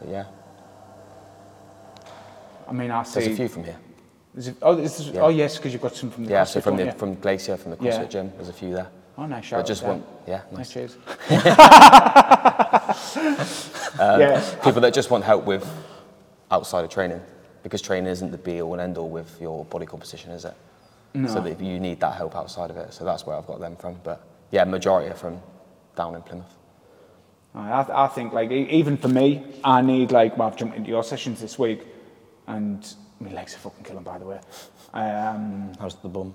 [0.00, 0.24] But yeah,
[2.68, 3.20] I mean, I see.
[3.20, 3.76] there's a few from here.
[4.36, 5.20] Is it, oh, this Yeah.
[5.22, 7.70] oh, yes, because you've got some from the Yeah, so from the from Glacier, from
[7.72, 8.04] the CrossFit Yeah.
[8.04, 8.88] gym, there's a few there.
[9.16, 9.66] Oh, nice shout.
[9.66, 10.58] just want, yeah, there.
[10.58, 10.70] nice.
[10.70, 10.96] Cheers.
[13.16, 15.68] Um, yeah, People that just want help with
[16.50, 17.20] outside of training,
[17.62, 20.54] because training isn't the be all and end all with your body composition, is it?
[21.14, 21.28] No.
[21.28, 22.92] So that you need that help outside of it.
[22.92, 23.98] So that's where I've got them from.
[24.04, 25.40] But yeah, majority are from
[25.96, 26.54] down in Plymouth.
[27.54, 31.02] I, I think like even for me, I need like well, I've jumped into your
[31.02, 31.80] sessions this week,
[32.46, 32.86] and
[33.20, 34.40] my legs are fucking killing by the way.
[34.92, 36.34] Um, How's the bum?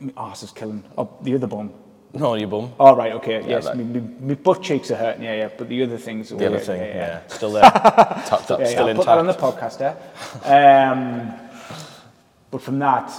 [0.00, 0.82] my arse is killing.
[0.98, 1.72] Oh, the other bum.
[2.18, 2.72] No, your bum.
[2.78, 3.64] All right, okay, yes.
[3.64, 5.48] that- My, butt cheeks are hurting, yeah, yeah.
[5.56, 6.30] But the other things.
[6.30, 6.96] The other thing, yeah, yeah.
[6.96, 7.26] yeah.
[7.28, 7.62] Still there.
[8.26, 8.58] Tucked up.
[8.60, 9.58] Yeah, yeah, Still I'll put that on the intact.
[9.58, 9.96] podcast there.
[10.44, 11.32] Um,
[12.50, 13.12] but from that,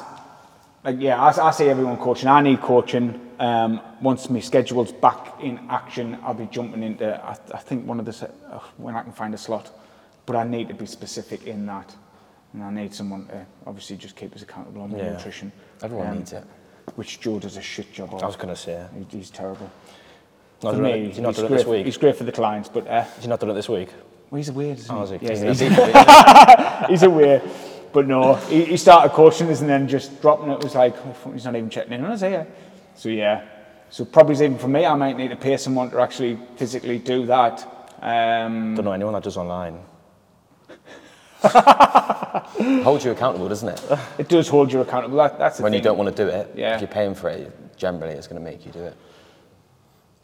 [0.83, 2.27] like yeah, I, I see everyone coaching.
[2.29, 3.19] I need coaching.
[3.39, 7.23] Um, once my schedule's back in action, I'll be jumping into.
[7.23, 9.71] I, I think one of the se- uh, when I can find a slot,
[10.25, 11.93] but I need to be specific in that,
[12.53, 15.12] and I need someone to obviously just keep us accountable on my Yeah.
[15.13, 15.51] nutrition.
[15.83, 16.43] Everyone Um, needs it.
[16.95, 18.23] Which Joe does a shit job of.
[18.23, 18.86] I was going to say.
[19.12, 19.69] He- he's terrible.
[20.63, 21.86] Not for me, he's not done it this week.
[21.86, 23.89] He's great for the clients, but uh, He's not done it this week.
[24.32, 25.17] well, he's weird, isn't Oh, is he?
[25.21, 25.60] Yeah, He's
[26.89, 27.43] he's, a weird.
[27.93, 30.54] But no, he, he started coaching us and then just dropping it.
[30.56, 32.47] It was like, oh, he's not even checking in on us here.
[32.95, 33.45] So yeah,
[33.91, 37.28] so probably even for me, I might need to pay someone to actually physically do
[37.28, 37.62] that.
[38.02, 39.80] Um, Don't know anyone that does online.
[42.84, 44.00] Holds you accountable, doesn't it?
[44.17, 45.17] it does hold you accountable.
[45.17, 45.80] That, that's the when thing.
[45.80, 46.76] you don't want to do it, Yeah.
[46.76, 48.96] if you're paying for it, generally it's going to make you do it.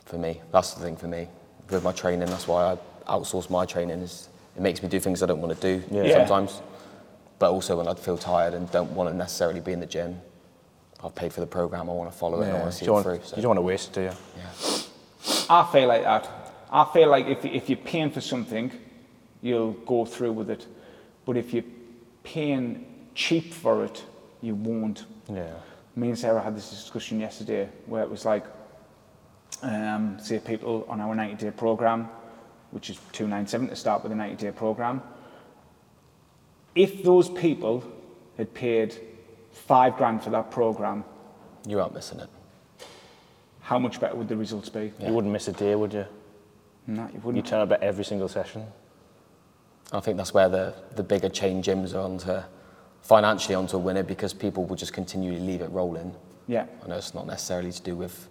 [0.05, 1.27] For me, that's the thing for me.
[1.69, 2.77] With my training, that's why I
[3.11, 3.99] outsource my training.
[4.01, 6.17] Is it makes me do things I don't want to do Yeah.
[6.25, 6.61] sometimes.
[7.39, 10.19] But also when I feel tired and don't want to necessarily be in the gym,
[11.03, 11.89] I've paid for the program.
[11.89, 12.45] I want to follow it.
[12.47, 13.27] and I want to see you, don't it want, through.
[13.29, 13.35] So.
[13.35, 14.11] you don't want to waste it, do you?
[14.37, 14.81] yeah.
[15.49, 16.29] I feel like that.
[16.71, 18.71] I feel like if, if you're paying for something,
[19.41, 20.65] you'll go through with it.
[21.25, 21.63] But if you're
[22.23, 24.03] paying cheap for it,
[24.41, 25.05] you won't.
[25.29, 25.53] Yeah.
[25.95, 28.45] Me and Sarah had this discussion yesterday where it was like,
[29.61, 32.09] um, say people on our 90 day program,
[32.71, 35.01] which is 297 to start with a 90 day program.
[36.75, 37.83] If those people
[38.37, 38.99] had paid
[39.51, 41.03] five grand for that program,
[41.67, 42.29] You aren't missing it.
[43.61, 44.91] how much better would the results be?
[44.99, 46.05] You wouldn't miss a day, would you?
[46.87, 47.45] No, you You wouldn't.
[47.45, 48.65] You turn up at every single session.
[49.93, 52.41] I think that's where the, the bigger chain gyms are onto
[53.01, 56.15] financially onto a winner because people will just continually leave it rolling.
[56.47, 56.65] Yeah.
[56.83, 58.29] I know it's not necessarily to do with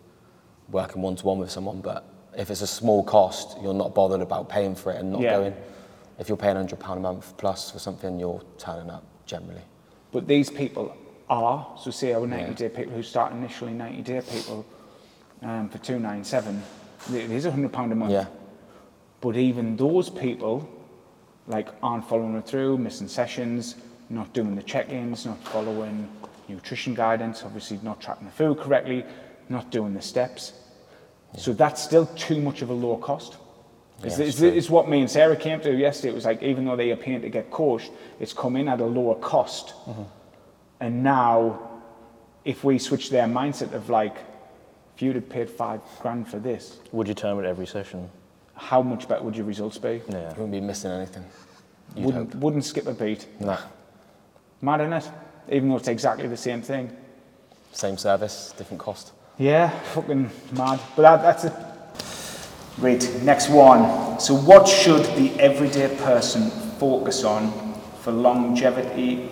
[0.71, 2.05] working one to one with someone, but
[2.37, 5.37] if it's a small cost, you're not bothered about paying for it and not Yeah.
[5.39, 5.55] going.
[6.19, 9.63] If you're paying £100 a month plus for something, you're turning up generally.
[10.11, 10.97] But these people
[11.29, 14.65] are, so say our 90 day people who start initially 90 day people
[15.43, 16.63] um, for 297,
[17.15, 18.13] it is £100 a month.
[18.13, 18.27] Yeah.
[19.21, 20.69] But even those people,
[21.47, 23.77] like, aren't following it through, missing sessions,
[24.11, 26.09] not doing the check-ins, not following
[26.49, 29.05] nutrition guidance, obviously not tracking the food correctly,
[29.49, 30.53] not doing the steps.
[31.37, 33.37] So that's still too much of a low cost.
[34.03, 36.11] It's, Yeah, it's, what me and Sarah came to yesterday.
[36.11, 38.81] It was like, even though they are paying to get coached, it's come in at
[38.81, 39.69] a lower cost.
[39.87, 40.03] Mm-hmm.
[40.81, 41.71] And now,
[42.45, 44.17] if we switch their mindset of like,
[44.97, 48.11] if you'd have paid five grand for this, Would you turn at every session?
[48.55, 50.01] How much better would your results be?
[50.09, 50.21] Yeah.
[50.21, 51.25] You wouldn't be missing anything.
[51.97, 52.43] You'd Wouldn't, hope.
[52.43, 53.27] wouldn't skip a beat.
[53.41, 53.59] Nah.
[54.61, 55.09] Mad in it?
[55.51, 56.95] Even though it's exactly the same thing.
[57.73, 59.13] Same service, different cost.
[59.39, 60.79] Yeah, fucking mad.
[60.95, 61.53] But that, that's it.
[62.77, 63.23] Great.
[63.23, 64.19] Next one.
[64.21, 67.51] So, what should the everyday person focus on
[68.01, 69.29] for longevity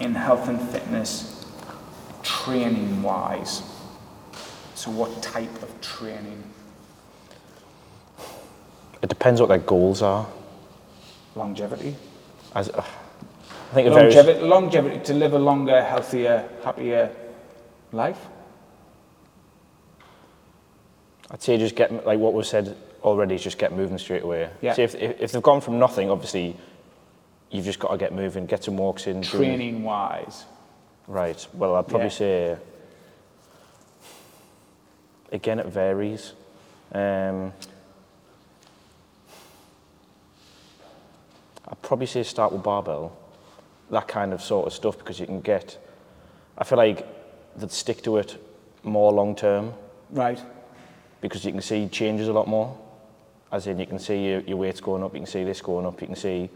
[0.00, 1.46] in health and fitness,
[2.22, 3.62] training wise?
[4.74, 6.42] So, what type of training?
[9.02, 10.26] It depends what their goals are.
[11.34, 11.96] Longevity.
[12.54, 14.14] As, uh, I think varies.
[14.14, 17.10] Longevity, longevity to live a longer, healthier, happier
[17.90, 18.28] life.
[21.30, 23.34] I'd say just get like what was said already.
[23.36, 24.50] is Just get moving straight away.
[24.60, 24.74] Yeah.
[24.74, 26.54] See if, if if they've gone from nothing, obviously,
[27.50, 29.22] you've just got to get moving, get some walks in.
[29.22, 30.44] do- Training wise.
[31.08, 31.44] Right.
[31.54, 32.10] Well, I'd probably Yeah.
[32.10, 32.56] say.
[35.32, 36.34] Again, it varies.
[36.92, 37.54] Um,
[41.72, 43.16] I'd probably say start with barbell,
[43.90, 45.78] that kind of sort of stuff, because you can get.
[46.58, 47.06] I feel like
[47.56, 48.36] they'd stick to it
[48.82, 49.72] more long term
[50.10, 50.38] Right.
[51.22, 52.76] because you can see changes a lot more.
[53.50, 55.86] As in, you can see your, your weight's going up, you can see this going
[55.86, 56.50] up, you can see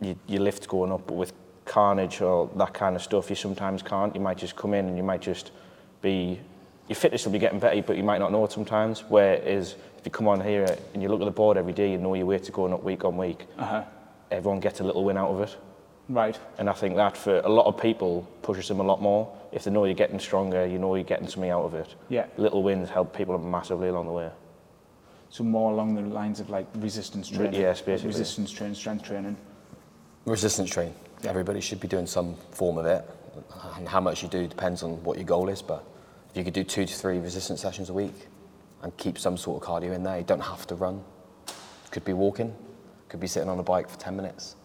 [0.00, 1.06] your, your lift's going up.
[1.06, 1.32] But with
[1.64, 4.14] carnage or that kind of stuff, you sometimes can't.
[4.14, 5.50] You might just come in and you might just
[6.00, 6.38] be,
[6.88, 9.04] your fitness will be getting better, but you might not know it sometimes.
[9.08, 11.98] Whereas if you come on here and you look at the board every day, you
[11.98, 13.44] know your weight's going up week on week.
[13.58, 13.84] Uh-huh.
[14.30, 15.56] Everyone gets a little win out of it.
[16.08, 16.38] Right.
[16.58, 19.30] And I think that for a lot of people pushes them a lot more.
[19.52, 21.94] If they know you're getting stronger, you know you're getting something out of it.
[22.08, 22.26] Yeah.
[22.36, 24.30] Little wins help people massively along the way.
[25.30, 27.60] So more along the lines of like resistance Re- training.
[27.60, 28.08] yes, basically.
[28.08, 29.36] Resistance training, strength training.
[30.24, 30.94] Resistance train.
[31.24, 33.04] Everybody should be doing some form of it.
[33.76, 35.60] And how much you do depends on what your goal is.
[35.60, 35.84] But
[36.30, 38.14] if you could do two to three resistance sessions a week
[38.82, 41.02] and keep some sort of cardio in there, you don't have to run.
[41.90, 42.54] Could be walking,
[43.08, 44.56] could be sitting on a bike for 10 minutes.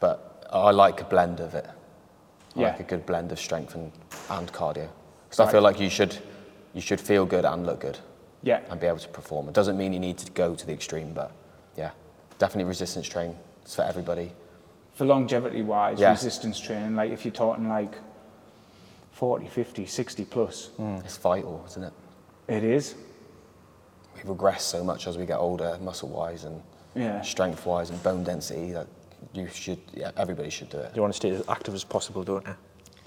[0.00, 1.66] But I like a blend of it.
[1.66, 2.66] I Yeah.
[2.68, 3.90] like a good blend of strength and,
[4.30, 4.88] and cardio.
[5.28, 6.18] Because I feel like you should,
[6.74, 7.98] you should feel good and look good
[8.42, 8.60] Yeah.
[8.68, 9.48] and be able to perform.
[9.48, 11.32] It doesn't mean you need to go to the extreme, but
[11.76, 11.90] yeah,
[12.38, 14.32] definitely resistance training It's for everybody.
[14.94, 16.10] For longevity wise, Yeah.
[16.10, 17.94] resistance training, like if you're talking like
[19.12, 20.70] 40, 50, 60 plus.
[20.78, 21.92] Mm, it's vital, isn't it?
[22.48, 22.94] It is.
[24.16, 26.62] We regress so much as we get older, muscle-wise and
[26.94, 27.20] Yeah.
[27.22, 28.72] strength-wise and bone density.
[28.72, 28.86] That
[29.32, 30.94] you should, yeah, everybody should do it.
[30.94, 32.54] You want to stay as active as possible, don't you?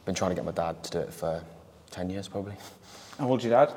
[0.06, 1.44] Been trying to get my dad to do it for
[1.92, 2.54] 10 years probably.
[3.20, 3.74] How old's your dad?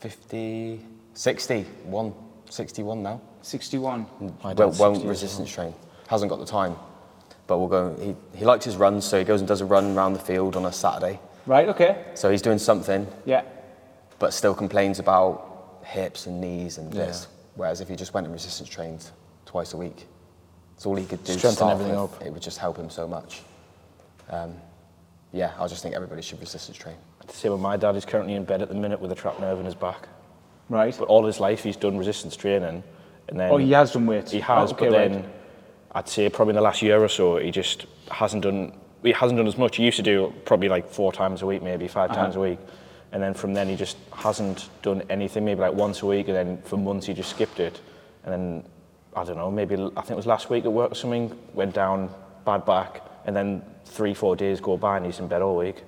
[0.00, 0.80] 50,
[1.14, 2.12] 60, one,
[2.50, 3.20] 61 now.
[3.42, 4.04] 61.
[4.06, 5.74] Mm, my Won't, dad's won't 60 resistance train.
[6.08, 6.76] Hasn't got the time.
[7.46, 9.96] But we'll go, he, he likes his runs, so he goes and does a run
[9.96, 11.20] around the field on a Saturday.
[11.46, 12.04] Right, okay.
[12.14, 13.42] So he's doing something, Yeah.
[14.18, 17.28] but still complains about hips and knees and this.
[17.56, 19.10] Whereas if he just went and resistance trained
[19.46, 20.06] twice a week,
[20.76, 21.32] it's all he could do.
[21.34, 22.12] Strengthen everything with.
[22.14, 22.22] up.
[22.26, 23.42] It would just help him so much.
[24.30, 24.54] Um,
[25.32, 26.96] yeah, I just think everybody should resistance train.
[27.26, 27.94] The same with my dad.
[27.94, 30.08] He's currently in bed at the minute with a trapped nerve in his back.
[30.68, 30.94] Right.
[30.98, 32.82] But all his life he's done resistance training,
[33.28, 34.30] and then Oh, he has done weights.
[34.32, 35.24] He has, Oh, okay, but then right.
[35.92, 38.72] I'd say probably in the last year or so he just hasn't done.
[39.02, 39.76] He hasn't done as much.
[39.76, 42.20] He used to do probably like four times a week, maybe 5 Uh-huh.
[42.22, 42.58] times a week,
[43.14, 45.46] and then from then he just hasn't done anything.
[45.46, 47.80] Maybe like once a week, and then for months he just skipped it,
[48.24, 48.64] and then
[49.16, 49.50] I don't know.
[49.50, 51.34] Maybe I think it was last week at work or something.
[51.54, 52.10] Went down,
[52.44, 55.82] bad back, and then three four days go by and he's in bed all week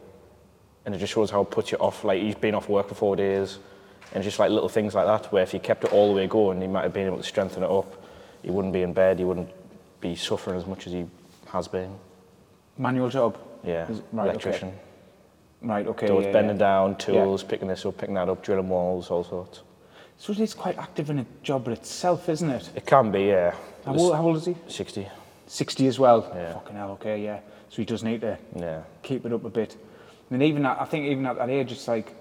[0.86, 2.04] and it just shows how it puts you off.
[2.04, 3.58] Like he's been off work for four days,
[4.14, 5.30] and just like little things like that.
[5.32, 7.24] Where if he kept it all the way going, he might have been able to
[7.24, 8.02] strengthen it up.
[8.42, 9.18] He wouldn't be in bed.
[9.18, 9.50] He wouldn't
[10.00, 11.06] be suffering as much as he
[11.48, 11.92] has been.
[12.78, 13.36] Manual job.
[13.64, 14.68] Yeah, right, electrician.
[14.68, 14.78] Okay.
[15.66, 16.06] Right, okay.
[16.06, 16.66] So it's yeah, bending yeah.
[16.66, 19.62] down, tools, picking this up, picking that up, drilling walls, all sorts.
[20.16, 22.70] So it is quite active in a job in itself, isn't it?
[22.76, 23.52] It can be, yeah.
[23.84, 24.56] How old, how old is he?
[24.68, 25.08] Sixty.
[25.48, 26.30] 60 as well.
[26.34, 26.54] Yeah.
[26.54, 27.40] Fucking hell, okay, yeah.
[27.68, 28.82] So he does need to Yeah.
[29.02, 29.76] keep it up a bit.
[30.30, 32.14] And even at, I think even at that age, it's like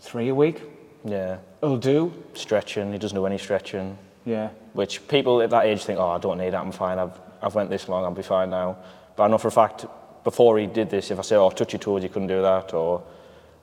[0.00, 0.62] three a week.
[1.04, 1.38] Yeah.
[1.62, 2.12] It'll do.
[2.34, 2.92] Stretching.
[2.92, 3.96] He doesn't do any stretching.
[4.24, 4.50] Yeah.
[4.74, 7.54] which people at that age think, oh, I don't need that, I'm fine, I've, I've
[7.54, 8.76] went this long, I'll be fine now.
[9.16, 9.86] But I know for a fact,
[10.24, 12.74] before he did this, if I say, oh, touch your toes, you couldn't do that,
[12.74, 13.02] or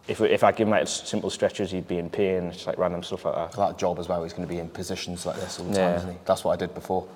[0.07, 3.03] if, if I give him like simple stretches, he'd be in pain, just like random
[3.03, 3.51] stuff like that.
[3.53, 5.73] For that job as well, he's going to be in positions like this all the
[5.73, 5.97] time, Yeah.
[5.97, 6.17] isn't he?
[6.25, 7.07] That's what I did before.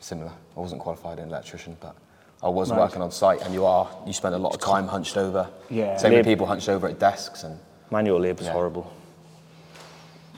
[0.00, 0.32] Similar.
[0.56, 1.94] I wasn't qualified in electrician, but
[2.42, 2.80] I was Right.
[2.80, 3.88] working on site, and you are.
[4.06, 5.48] You spend a lot of time hunched over.
[5.70, 5.96] Yeah.
[5.96, 7.58] Same with people hunched over at desks and
[7.90, 8.52] Manual labour's Yeah.
[8.52, 8.90] horrible.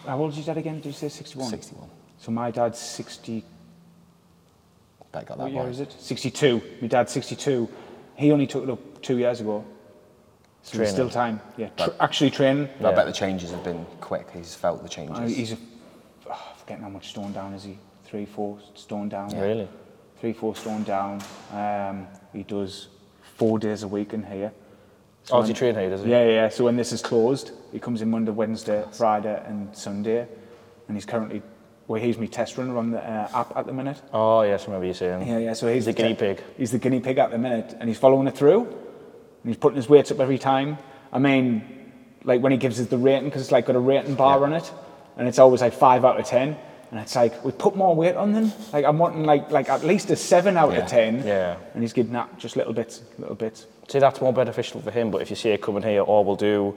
[0.05, 0.77] How old is your dad again?
[0.77, 1.49] Did you say 61?
[1.51, 1.88] 61.
[2.18, 3.44] So my dad's 60.
[5.12, 5.92] Bet got that What that year is it?
[5.99, 6.61] 62.
[6.83, 7.68] My dad's 62.
[8.16, 9.64] He only took it up two years ago.
[10.62, 11.40] So there's still time.
[11.57, 11.68] Yeah.
[11.76, 12.68] Tr- actually training.
[12.81, 14.29] But I bet the changes have been quick.
[14.33, 15.16] He's felt the changes.
[15.18, 15.59] Uh, he's a,
[16.29, 17.79] oh, forgetting how much stone down is he?
[18.05, 19.31] Three, four stone down.
[19.38, 19.68] Really?
[20.20, 21.22] Three, four stone down.
[21.52, 22.88] Um, he does
[23.37, 24.50] four days a week in here.
[25.31, 26.11] Oh, does he when- train here, does he?
[26.11, 26.48] Yeah, yeah.
[26.48, 30.26] So when this is closed, he comes in Monday, Wednesday, Friday, and Sunday,
[30.88, 31.42] and he's currently,
[31.88, 34.01] well, he's my test runner on the uh, app at the minute.
[34.12, 35.27] Oh, yes, I remember you saying.
[35.27, 35.53] Yeah, yeah.
[35.53, 36.42] So he's the guinea te- pig.
[36.57, 38.62] He's the guinea pig at the minute, and he's following it through.
[38.64, 38.75] And
[39.53, 40.79] he's putting his weights up every time.
[41.12, 41.92] I mean,
[42.25, 44.53] like when he gives us the rating, because it's like got a rating bar on
[44.53, 44.70] it,
[45.16, 46.57] and it's always like five out of ten.
[46.90, 48.53] And it's like we put more weight on them.
[48.72, 50.79] Like I'm wanting like like at least a seven out Yeah.
[50.79, 51.25] of ten.
[51.27, 51.57] Yeah.
[51.75, 53.66] And he's giving that just little bits, little bits.
[53.88, 56.37] See, that's more beneficial for him, but if you see it coming here, all we'll
[56.37, 56.75] do,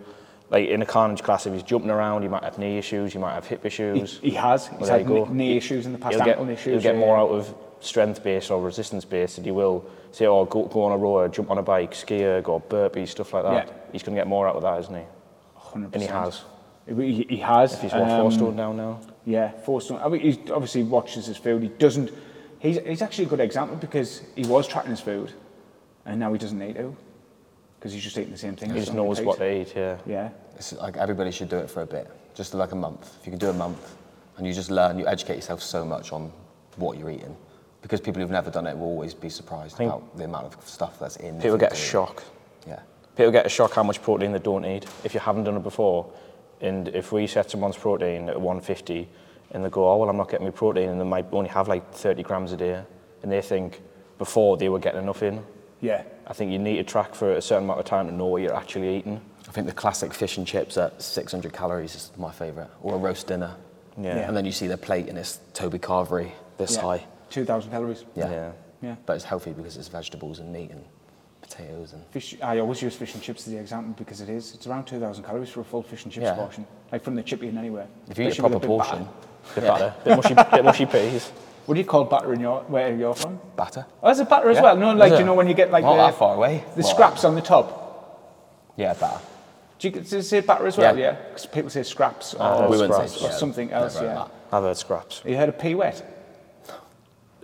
[0.51, 3.19] like in a carnage class, if he's jumping around, he might have knee issues, he
[3.19, 4.19] might have hip issues.
[4.19, 4.67] he has.
[4.67, 5.25] He's Well, had go.
[5.25, 6.83] knee issues in the past, he'll get, ankle issues.
[6.83, 10.45] he'll get more out of strength based or resistance based than he will say, oh,
[10.45, 13.43] go, go on a rower, jump on a bike, ski erg or burpee, stuff like
[13.43, 13.67] that.
[13.67, 13.73] Yeah.
[13.91, 15.03] He's going to get more out of that, isn't he?
[15.59, 15.93] 100%.
[15.93, 16.41] And he has.
[16.87, 17.73] He, he has.
[17.75, 18.99] If he's what, four Um, stone down now?
[19.25, 20.01] Yeah, four stone.
[20.03, 21.61] I mean, he obviously watches his food.
[21.61, 22.11] He doesn't.
[22.57, 25.31] He's, he's actually a good example because he was tracking his food,
[26.05, 26.95] and now he doesn't need to
[27.79, 28.71] because he's just eating the same thing.
[28.71, 29.25] He just knows takes.
[29.25, 29.97] what they eat, yeah.
[30.05, 33.15] Yeah, It's like everybody should do it for a bit, just like a month.
[33.21, 33.95] If you can do a month,
[34.37, 36.31] and you just learn, you educate yourself so much on
[36.75, 37.35] what you're eating,
[37.81, 40.67] because people who've never done it will always be surprised think about the amount of
[40.67, 41.37] stuff that's in.
[41.37, 42.23] the People get a shock.
[42.67, 42.79] Yeah.
[43.15, 45.63] People get a shock how much protein they don't need if you haven't done it
[45.63, 46.11] before.
[46.61, 49.07] And if we set someone's protein at 150
[49.51, 51.67] and they go, oh, well, I'm not getting my protein, and they might only have
[51.69, 52.83] like 30 grams a day,
[53.23, 53.81] and they think
[54.17, 55.41] before they were getting enough in.
[55.81, 58.25] Yeah, I think you need to track for a certain amount of time to know
[58.25, 59.21] what you're actually eating.
[59.47, 62.97] I think the classic fish and chips at 600 calories is my favourite, or a
[62.97, 63.55] roast dinner.
[63.99, 64.27] Yeah.
[64.27, 66.81] And then you see the plate and it's Toby Carvery this yeah.
[66.81, 67.05] high.
[67.29, 68.05] Two thousand calories.
[68.15, 68.29] Yeah.
[68.29, 68.51] Yeah.
[68.81, 68.95] Yeah.
[69.05, 70.83] But it's healthy because it's vegetables and meat and
[71.41, 72.35] potatoes and Fish.
[72.41, 74.53] I always use fish and chips as the example because it is.
[74.53, 76.35] It's around two thousand calories for a full fish and chips Yeah.
[76.35, 77.87] portion, like from the chippy in anywhere.
[78.09, 79.07] if you eat a Especially with proper portion.
[79.55, 81.31] Bit batter, bit mushy, bit mushy peas.
[81.69, 83.39] What do you call batter in your where you're from?
[83.55, 83.85] batter.
[84.01, 84.63] Oh, is it batter as Yeah.
[84.63, 84.75] well?
[84.75, 86.63] No, like you know when you get like Not the, that far away.
[86.75, 88.73] the scraps on the top.
[88.75, 89.19] Yeah, batter.
[89.77, 90.97] Do you, does it say batter as well?
[90.97, 91.11] Yeah.
[91.11, 91.31] Yeah.
[91.31, 93.11] 'Cause people say scraps or, Uh, we scraps.
[93.13, 93.93] say or yeah, something else.
[94.01, 94.25] never Yeah.
[94.51, 95.21] I've heard scraps.
[95.23, 96.01] You heard of pea wet?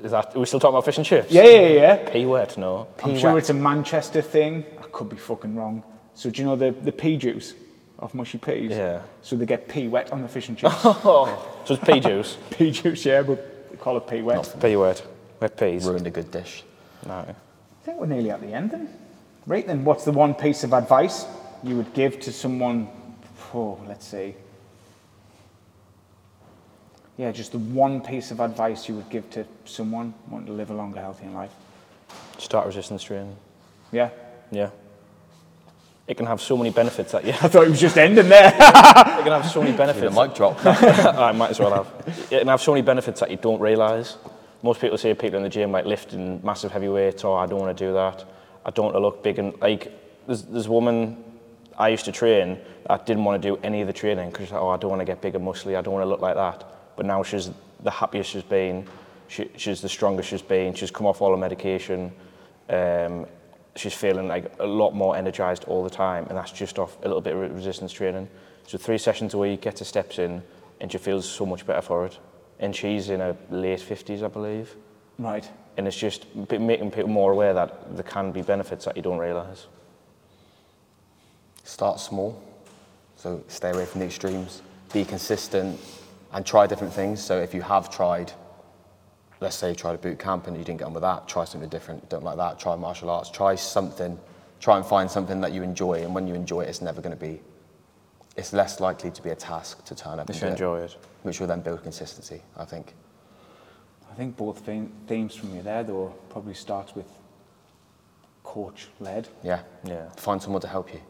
[0.03, 1.31] Is that, are we still talking about fish and chips?
[1.31, 2.09] Yeah, yeah, yeah.
[2.09, 2.87] Pea wet, no.
[3.03, 4.65] I'm Pea sure it's a Manchester thing.
[4.79, 5.83] I could be fucking wrong.
[6.15, 7.53] So do you know the, the pea juice
[7.99, 8.71] of mushy peas?
[8.71, 9.01] Yeah.
[9.21, 10.81] So they get pea wet on the fish and chips.
[10.83, 12.37] So it's pea juice.
[12.49, 14.55] pea juice, yeah, but they call it pea wet.
[14.59, 15.05] pea wet.
[15.39, 15.85] Wet peas.
[15.85, 16.63] Ruined a good dish.
[17.05, 17.13] No.
[17.13, 17.35] I
[17.83, 18.89] think we're nearly at the end then.
[19.45, 21.25] Right then, what's the one piece of advice
[21.61, 22.87] you would give to someone,
[23.53, 24.35] oh, let's see.
[27.17, 30.69] Yeah, just the one piece of advice you would give to someone wanting to live
[30.69, 31.53] a longer, healthier life.
[32.37, 33.35] Start resistance training.
[33.91, 34.09] Yeah?
[34.51, 34.69] Yeah.
[36.07, 38.47] It can have so many benefits that you I thought it was just ending there.
[38.49, 40.15] it can have so many The benefits.
[40.15, 40.63] mic drop.
[40.65, 42.27] I might as well have.
[42.31, 44.17] It can have so many benefits that you don't realise.
[44.61, 47.59] Most people say people in the gym like lifting massive heavy weights, oh, I don't
[47.59, 48.23] want to do that.
[48.65, 49.91] I don't want to look big and like.
[50.27, 51.23] There's, there's a woman
[51.77, 54.59] I used to train that didn't want to do any of the training because like,
[54.59, 55.77] oh, I don't want to get big and muscly.
[55.77, 56.63] I don't want to look like that.
[56.95, 57.51] But now she's
[57.83, 58.87] the happiest she's been.
[59.27, 60.73] She, she's the strongest she's been.
[60.73, 62.11] She's come off all her medication.
[62.69, 63.27] Um,
[63.75, 67.07] she's feeling like a lot more energized all the time, and that's just off a
[67.07, 68.27] little bit of resistance training.
[68.67, 70.41] So three sessions a week, get her steps in,
[70.81, 72.17] and she feels so much better for it.
[72.59, 74.75] And she's in her late 50s, I believe.
[75.17, 75.47] right.
[75.77, 79.17] And it's just making people more aware that there can be benefits that you don't
[79.17, 79.67] realise.
[81.65, 82.41] Start small,
[83.17, 84.61] so stay away from the extremes.
[84.93, 85.77] Be consistent
[86.31, 87.21] and try different things.
[87.21, 88.31] So if you have tried,
[89.45, 91.45] let's say you tried a boot camp and you didn't get on with that, try
[91.45, 92.09] something different.
[92.09, 93.29] Don't like that, try martial arts.
[93.29, 94.17] Try something.
[94.59, 96.01] Try and find something that you enjoy.
[96.03, 97.39] And when you enjoy it, it's never going to be.
[98.35, 100.97] It's less likely to be a task to turn up If you enjoy it.
[101.21, 102.41] which will then build consistency.
[102.57, 102.95] I think.
[104.11, 104.67] I think both
[105.07, 107.05] themes from you there, though, probably starts with
[108.43, 109.27] coach led.
[109.43, 109.59] Yeah.
[109.83, 110.09] Yeah.
[110.17, 111.01] Find someone to help you.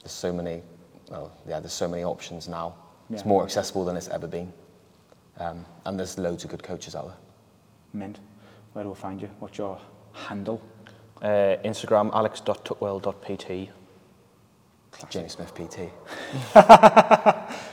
[0.00, 0.62] There's so many,
[1.10, 2.76] well, yeah, there's so many options now.
[3.10, 4.50] It's more accessible than it's ever been.
[5.38, 7.16] Um, and there's loads of good coaches out there.
[7.94, 8.18] Mint.
[8.72, 9.30] Where do we find you?
[9.38, 9.78] What's your
[10.12, 10.60] handle?
[11.22, 13.70] Uh, Instagram, alex.tuckwell.pt.
[15.10, 15.90] James Smith PT.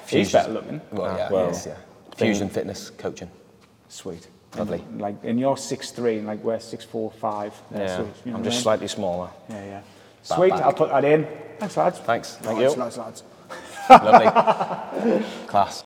[0.10, 0.82] He's better looking.
[0.92, 1.76] Well, yeah, well, he is, yeah.
[2.16, 3.30] Fusion fitness coaching.
[3.90, 4.28] Sweet.
[4.58, 4.80] Lovely.
[4.80, 7.54] And, like, and you're six three, and like we're six four five.
[7.72, 8.64] there, Yeah, so, you know I'm what I just mean?
[8.64, 9.30] slightly smaller.
[9.50, 9.72] Yeah, yeah.
[9.80, 9.84] Back,
[10.38, 10.50] Sweet.
[10.50, 10.62] back.
[10.62, 11.28] I'll put that in.
[11.60, 12.00] Thanks, lads.
[12.00, 12.36] Thanks.
[12.38, 12.82] Thank Lads, you.
[12.82, 13.24] lads, lads.
[13.90, 15.24] Lovely.
[15.48, 15.80] Class.